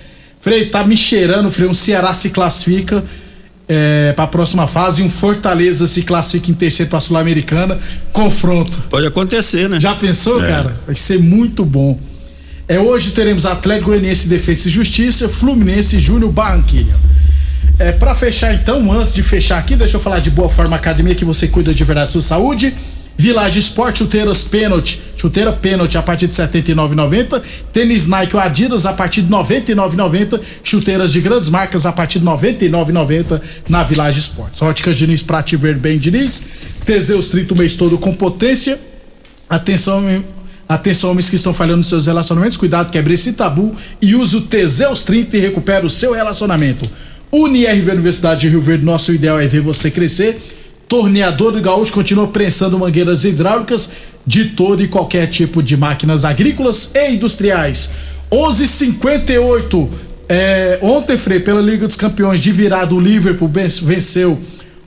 Frei, 0.42 0.66
tá 0.66 0.84
me 0.84 0.98
cheirando, 0.98 1.52
Frei, 1.52 1.70
um 1.70 1.74
Ceará 1.74 2.16
se 2.16 2.32
classifica 2.32 3.04
é, 3.68 4.12
para 4.14 4.26
a 4.26 4.28
próxima 4.28 4.68
fase 4.68 5.02
um 5.02 5.10
Fortaleza 5.10 5.88
se 5.88 6.04
classifica 6.04 6.52
em 6.52 6.54
terceiro 6.54 6.90
para 6.90 6.98
a 6.98 7.02
Sul-Americana, 7.02 7.80
confronto. 8.12 8.78
Pode 8.90 9.08
acontecer, 9.08 9.70
né? 9.70 9.80
Já 9.80 9.96
pensou, 9.96 10.44
é. 10.44 10.48
cara? 10.48 10.76
Vai 10.86 10.96
ser 10.96 11.20
muito 11.20 11.64
bom. 11.64 12.00
É, 12.68 12.80
hoje 12.80 13.12
teremos 13.12 13.46
Atlético 13.46 13.90
Goianiense 13.90 14.28
Defesa 14.28 14.68
e 14.68 14.72
Justiça, 14.72 15.28
Fluminense 15.28 16.00
Júnior 16.00 16.32
Barranquilha. 16.32 16.94
É, 17.80 17.92
para 17.92 18.14
fechar 18.14 18.54
então, 18.54 18.92
antes 18.92 19.14
de 19.14 19.24
fechar 19.24 19.58
aqui, 19.58 19.76
deixa 19.76 19.98
eu 19.98 20.02
falar 20.02 20.20
de 20.20 20.30
Boa 20.30 20.50
Forma 20.50 20.76
Academia 20.76 21.16
que 21.16 21.26
você 21.26 21.48
cuida 21.48 21.74
de 21.74 21.84
verdade 21.84 22.08
da 22.08 22.12
sua 22.12 22.22
saúde. 22.22 22.74
Village 23.18 23.60
Sport, 23.60 23.98
chuteiras 23.98 24.44
pênalti, 24.44 25.00
chuteira 25.16 25.54
pênalti 25.54 25.98
a 25.98 26.02
partir 26.02 26.28
de 26.28 26.42
R$ 26.42 26.48
79,90. 26.48 27.42
Tênis 27.72 28.08
Nike 28.08 28.36
ou 28.36 28.42
Adidas 28.42 28.86
a 28.86 28.94
partir 28.94 29.22
de 29.22 29.34
R$ 29.34 29.40
99,90. 29.44 30.40
Chuteiras 30.64 31.14
de 31.14 31.22
grandes 31.22 31.50
marcas 31.50 31.86
a 31.86 31.92
partir 31.92 32.20
de 32.20 32.26
R$ 32.26 32.32
99,90 32.32 33.42
na 33.70 33.84
Village 33.84 34.20
Sports. 34.20 34.62
Óticas 34.62 34.98
Diniz 34.98 35.22
pra 35.24 35.44
te 35.44 35.56
ver 35.56 35.78
bem, 35.78 35.98
Diniz. 35.98 36.84
Teseus 36.86 37.30
30 37.30 37.54
o 37.54 37.58
mês 37.58 37.76
todo 37.76 37.98
com 37.98 38.14
potência. 38.14 38.80
Atenção, 39.50 40.04
Atenção, 40.68 41.12
homens 41.12 41.30
que 41.30 41.36
estão 41.36 41.54
falhando 41.54 41.80
nos 41.80 41.88
seus 41.88 42.08
relacionamentos, 42.08 42.58
cuidado, 42.58 42.90
quebre 42.90 43.14
esse 43.14 43.34
tabu 43.34 43.76
e 44.02 44.16
use 44.16 44.38
o 44.38 44.42
Teseus 44.42 45.04
30 45.04 45.38
e 45.38 45.40
recupera 45.40 45.86
o 45.86 45.90
seu 45.90 46.14
relacionamento. 46.14 46.90
UniRV 47.32 47.92
Universidade 47.92 48.42
de 48.42 48.50
Rio 48.50 48.62
Verde, 48.62 48.86
nosso 48.86 49.12
ideal 49.12 49.40
é 49.40 49.48
ver 49.48 49.62
você 49.62 49.92
crescer. 49.92 50.40
Torneador 50.88 51.52
do 51.52 51.62
Gaúcho 51.62 51.94
continua 51.94 52.28
prensando 52.28 52.78
mangueiras 52.78 53.26
hidráulicas 53.26 53.90
de 54.26 54.46
todo 54.50 54.82
e 54.82 54.88
qualquer 54.88 55.28
tipo 55.28 55.62
de 55.62 55.76
máquinas 55.76 56.24
agrícolas 56.26 56.92
e 56.96 57.12
industriais. 57.12 57.92
11:58 58.32 59.90
é, 60.28 60.80
ontem, 60.82 61.18
Frei, 61.18 61.40
pela 61.40 61.62
Liga 61.62 61.86
dos 61.86 61.98
Campeões 61.98 62.40
de 62.40 62.52
virada, 62.52 62.96
o 62.96 63.00
Liverpool 63.00 63.52
venceu 63.84 64.40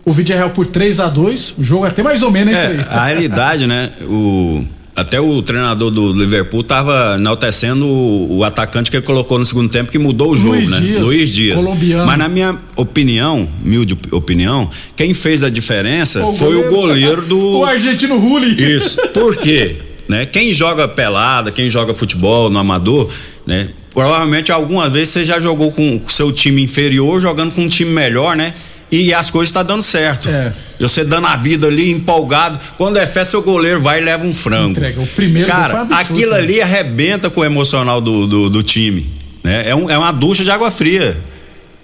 o 0.05 0.13
Villarreal 0.13 0.51
por 0.51 0.67
3 0.67 1.01
a 1.01 1.09
2 1.09 1.55
O 1.59 1.65
jogo 1.65 1.85
até 1.85 2.03
mais 2.03 2.23
ou 2.23 2.31
menos, 2.31 2.55
hein, 2.55 2.61
é, 2.61 2.69
Frei? 2.69 2.85
A 2.89 3.07
realidade, 3.07 3.67
né? 3.67 3.91
O, 4.03 4.65
até 4.97 5.21
o 5.21 5.43
treinador 5.43 5.91
do 5.91 6.13
Liverpool 6.15 6.63
estava 6.63 7.17
enaltecendo 7.19 7.87
o, 7.87 8.39
o, 8.39 8.45
atacante 8.45 8.91
que 8.91 8.97
ele 8.97 9.05
colocou 9.05 9.39
no 9.39 9.45
segundo 9.45 9.69
tempo, 9.69 9.93
que 9.93 9.99
mudou 9.99 10.33
o 10.33 10.37
jogo, 10.37 10.55
Luiz 10.55 10.71
né? 10.71 10.81
Dias, 10.81 11.03
Luiz 11.03 11.29
Dias. 11.29 11.57
Colombiano. 11.57 12.07
Mas 12.07 12.19
na 12.19 12.29
minha 12.29 12.59
opinião, 12.77 13.47
humilde 13.63 13.97
opinião, 14.11 14.71
quem 14.97 15.13
fez 15.13 15.43
a 15.43 15.51
diferença 15.51 16.25
o 16.25 16.33
foi 16.33 16.55
goleiro, 16.55 16.69
o 16.69 16.71
goleiro 16.71 17.23
do. 17.23 17.39
o 17.61 17.65
argentino 17.65 18.19
Rulli. 18.19 18.75
Isso. 18.75 18.97
Por 19.09 19.37
quê? 19.37 19.77
né? 20.09 20.25
Quem 20.25 20.51
joga 20.51 20.89
pelada, 20.89 21.53
quem 21.53 21.69
joga 21.69 21.93
futebol 21.93 22.49
no 22.49 22.59
amador, 22.59 23.11
né? 23.47 23.69
Provavelmente 23.93 24.51
alguma 24.51 24.89
vez 24.89 25.11
você 25.11 25.25
já 25.25 25.39
jogou 25.39 25.73
com 25.73 26.01
o 26.05 26.11
seu 26.11 26.33
time 26.33 26.63
inferior 26.63 27.21
jogando 27.21 27.53
com 27.53 27.63
um 27.63 27.69
time 27.69 27.91
melhor, 27.91 28.35
né? 28.35 28.55
E 28.91 29.13
as 29.13 29.31
coisas 29.31 29.49
estão 29.49 29.63
tá 29.63 29.75
dando 29.75 29.83
certo. 29.83 30.29
É. 30.29 30.53
Você 30.79 31.05
dando 31.05 31.27
a 31.27 31.37
vida 31.37 31.67
ali, 31.67 31.91
empolgado. 31.91 32.59
Quando 32.77 32.99
é 32.99 33.07
fé, 33.07 33.25
seu 33.25 33.43
goleiro 33.43 33.81
vai 33.81 34.01
e 34.01 34.05
leva 34.05 34.25
um 34.25 34.35
frango. 34.35 34.71
Entrega. 34.71 35.01
O 35.01 35.07
primeiro 35.07 35.49
Cara, 35.49 35.81
absurdo, 35.81 35.95
aquilo 35.95 36.33
né? 36.33 36.39
ali 36.39 36.63
arrebenta 36.63 37.29
com 37.29 37.41
o 37.41 37.45
emocional 37.45 38.01
do, 38.01 38.27
do, 38.27 38.51
do 38.51 38.63
time. 38.63 39.07
Né? 39.43 39.71
É, 39.71 39.75
um, 39.75 39.91
é 39.91 39.99
uma 39.99 40.13
ducha 40.13 40.45
de 40.45 40.51
água 40.51 40.71
fria. 40.71 41.17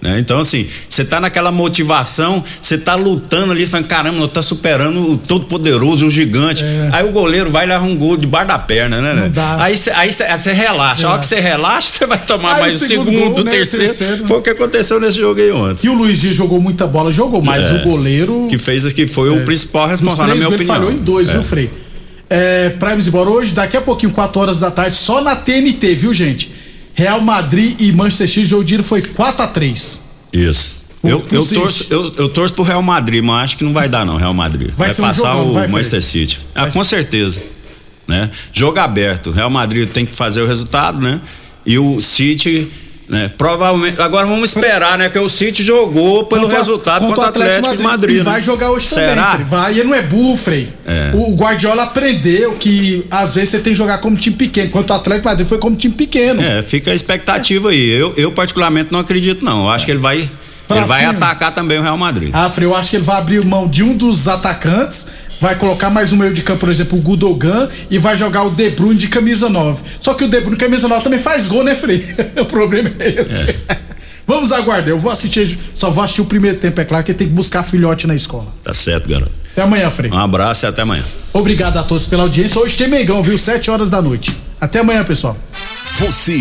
Né? 0.03 0.19
Então, 0.19 0.39
assim, 0.39 0.67
você 0.89 1.05
tá 1.05 1.21
naquela 1.21 1.49
motivação, 1.49 2.43
você 2.61 2.77
tá 2.77 2.93
lutando 2.93 3.53
ali, 3.53 3.65
você 3.65 3.71
fala, 3.71 3.85
caramba, 3.85 4.19
eu 4.19 4.27
tá 4.27 4.41
superando 4.41 5.11
o 5.11 5.17
todo 5.17 5.45
poderoso, 5.45 6.05
o 6.05 6.11
gigante. 6.11 6.61
É. 6.61 6.89
Aí 6.91 7.05
o 7.05 7.11
goleiro 7.11 7.49
vai 7.49 7.65
levar 7.65 7.85
um 7.85 7.95
gol 7.95 8.17
debaixo 8.17 8.49
da 8.49 8.59
perna, 8.59 9.01
né? 9.01 9.13
né? 9.13 9.31
Aí 9.59 9.77
você 9.77 9.91
aí 9.91 10.11
cê, 10.11 10.37
cê 10.37 10.51
relaxa. 10.51 11.07
a 11.07 11.11
hora 11.11 11.19
que 11.19 11.25
você 11.25 11.39
relaxa, 11.39 11.89
você 11.89 12.05
vai 12.05 12.17
tomar 12.17 12.55
aí 12.55 12.61
mais 12.63 12.75
o 12.75 12.79
segundo, 12.79 13.11
segundo 13.13 13.35
gol, 13.35 13.43
né? 13.45 13.51
terceiro. 13.51 13.85
terceiro. 13.85 14.27
Foi 14.27 14.39
o 14.39 14.41
que 14.41 14.49
aconteceu 14.49 14.99
nesse 14.99 15.21
jogo 15.21 15.39
aí 15.39 15.51
ontem. 15.51 15.87
E 15.87 15.89
o 15.89 15.93
Luiz 15.93 16.19
Dias 16.19 16.35
jogou 16.35 16.59
muita 16.59 16.85
bola, 16.85 17.09
jogou, 17.09 17.41
mas 17.41 17.71
é. 17.71 17.75
o 17.75 17.83
goleiro. 17.83 18.47
Que 18.49 18.57
fez 18.57 18.91
que 18.91 19.07
foi 19.07 19.29
é. 19.29 19.31
o 19.31 19.45
principal 19.45 19.87
responsável, 19.87 20.27
na 20.27 20.35
minha 20.35 20.49
opinião. 20.49 20.75
Ele 20.75 20.85
falhou 20.85 20.91
em 20.91 20.97
dois, 20.97 21.29
viu, 21.29 21.39
é. 21.39 21.43
Frei? 21.43 21.71
É, 22.29 22.69
Primes 22.71 23.07
embora 23.07 23.29
hoje, 23.29 23.53
daqui 23.53 23.77
a 23.77 23.81
pouquinho, 23.81 24.11
4 24.11 24.41
horas 24.41 24.59
da 24.59 24.69
tarde, 24.69 24.95
só 24.95 25.21
na 25.21 25.35
TNT, 25.35 25.95
viu, 25.95 26.13
gente? 26.13 26.52
Real 26.93 27.21
Madrid 27.21 27.79
e 27.81 27.91
Manchester 27.91 28.27
City, 28.27 28.41
o 28.41 28.45
jogo 28.45 28.63
de 28.63 28.83
foi 28.83 29.01
4 29.01 29.43
a 29.43 29.47
3 29.47 29.99
Isso. 30.31 30.83
Eu, 31.03 31.25
eu, 31.31 31.45
torço, 31.45 31.87
eu, 31.89 32.13
eu 32.15 32.29
torço 32.29 32.53
pro 32.53 32.63
Real 32.63 32.81
Madrid, 32.81 33.21
mas 33.21 33.43
acho 33.43 33.57
que 33.57 33.63
não 33.63 33.73
vai 33.73 33.89
dar 33.89 34.05
não, 34.05 34.15
Real 34.15 34.33
Madrid. 34.33 34.71
Vai 34.77 34.89
um 34.89 34.95
passar 34.95 35.33
jogão, 35.33 35.49
o 35.49 35.53
vai, 35.53 35.67
Manchester 35.67 36.01
City. 36.01 36.39
Ah, 36.55 36.71
com 36.71 36.81
certeza. 36.81 37.43
Né? 38.07 38.29
Jogo 38.53 38.79
aberto. 38.79 39.29
Real 39.29 39.49
Madrid 39.49 39.89
tem 39.89 40.05
que 40.05 40.15
fazer 40.15 40.41
o 40.41 40.47
resultado, 40.47 41.01
né? 41.01 41.19
E 41.65 41.77
o 41.77 41.99
City, 41.99 42.69
né? 43.07 43.31
Provavelmente. 43.37 44.01
Agora 44.01 44.25
vamos 44.25 44.49
esperar, 44.55 44.97
né? 44.97 45.09
Que 45.09 45.19
o 45.19 45.27
City 45.29 45.63
jogou 45.63 46.25
pelo 46.25 46.43
Contra- 46.43 46.57
resultado 46.57 47.05
contra, 47.05 47.21
o 47.23 47.25
Atlético, 47.27 47.77
de 47.77 47.83
Madrid. 47.83 48.15
E 48.15 48.17
né? 48.19 48.23
vai 48.23 48.41
jogar 48.41 48.71
hoje 48.71 48.87
Será? 48.87 49.15
também, 49.31 49.45
Frei. 49.45 49.45
Vai, 49.45 49.71
ele 49.73 49.83
não 49.83 49.95
é 49.95 50.01
burro, 50.01 50.35
Frei. 50.37 50.67
É. 50.85 51.11
O 51.13 51.35
Guardiola 51.35 51.83
aprendeu 51.83 52.53
que 52.53 53.05
às 53.11 53.35
vezes 53.35 53.49
você 53.49 53.59
tem 53.59 53.73
que 53.73 53.77
jogar 53.77 53.97
como 53.99 54.15
time 54.15 54.35
pequeno, 54.35 54.67
enquanto 54.67 54.89
o 54.89 54.93
Atlético 54.93 55.21
de 55.27 55.31
Madrid 55.31 55.47
foi 55.47 55.57
como 55.57 55.75
time 55.75 55.93
pequeno. 55.93 56.41
É, 56.41 56.61
fica 56.61 56.91
a 56.91 56.95
expectativa 56.95 57.69
aí. 57.69 57.89
Eu, 57.89 58.13
eu 58.17 58.31
particularmente 58.31 58.91
não 58.91 58.99
acredito, 58.99 59.43
não. 59.43 59.63
Eu 59.63 59.69
acho 59.69 59.85
que 59.85 59.91
ele 59.91 59.99
vai. 59.99 60.29
Pra 60.65 60.77
ele 60.77 60.85
vai 60.87 60.99
cima. 61.01 61.11
atacar 61.11 61.53
também 61.53 61.77
o 61.77 61.81
Real 61.81 61.97
Madrid. 61.97 62.29
Ah, 62.33 62.49
Frei, 62.49 62.65
eu 62.65 62.73
acho 62.73 62.89
que 62.91 62.95
ele 62.95 63.03
vai 63.03 63.17
abrir 63.17 63.43
mão 63.45 63.67
de 63.67 63.83
um 63.83 63.97
dos 63.97 64.29
atacantes, 64.29 65.09
vai 65.43 65.55
colocar 65.55 65.89
mais 65.89 66.13
um 66.13 66.15
meio 66.15 66.33
de 66.33 66.41
campo, 66.41 66.61
por 66.61 66.69
exemplo, 66.69 66.97
o 66.97 67.01
Gudogan, 67.01 67.67
e 67.91 67.97
vai 67.97 68.15
jogar 68.15 68.43
o 68.43 68.49
De 68.49 68.69
Bruyne 68.69 68.97
de 68.97 69.09
camisa 69.09 69.49
9. 69.49 69.83
Só 69.99 70.13
que 70.13 70.23
o 70.23 70.29
De 70.29 70.39
Bruyne 70.39 70.55
de 70.55 70.63
camisa 70.63 70.87
9 70.87 71.03
também 71.03 71.19
faz 71.19 71.49
gol, 71.49 71.65
né, 71.65 71.75
Frei? 71.75 72.15
o 72.39 72.45
problema 72.45 72.89
é 72.97 73.21
esse. 73.21 73.53
Vamos 74.25 74.53
aguardar, 74.53 74.87
eu 74.87 74.97
vou 74.97 75.11
assistir, 75.11 75.59
só 75.75 75.89
vou 75.89 76.01
assistir 76.01 76.21
o 76.21 76.25
primeiro 76.25 76.57
tempo, 76.59 76.79
é 76.79 76.85
claro, 76.85 77.03
que 77.03 77.13
tem 77.13 77.27
que 77.27 77.33
buscar 77.33 77.61
filhote 77.61 78.07
na 78.07 78.15
escola. 78.15 78.47
Tá 78.63 78.73
certo, 78.73 79.09
garoto. 79.09 79.33
Até 79.51 79.63
amanhã, 79.63 79.91
Frei. 79.91 80.09
Um 80.09 80.17
abraço 80.17 80.65
e 80.65 80.67
até 80.67 80.81
amanhã. 80.81 81.03
Obrigado 81.33 81.75
a 81.75 81.83
todos 81.83 82.05
pela 82.07 82.23
audiência. 82.23 82.61
Hoje 82.61 82.77
tem 82.77 82.87
Mengão, 82.87 83.21
viu? 83.21 83.37
7 83.37 83.69
horas 83.69 83.89
da 83.89 84.01
noite. 84.01 84.31
Até 84.61 84.79
amanhã, 84.79 85.03
pessoal. 85.03 85.35
Você 85.99 86.31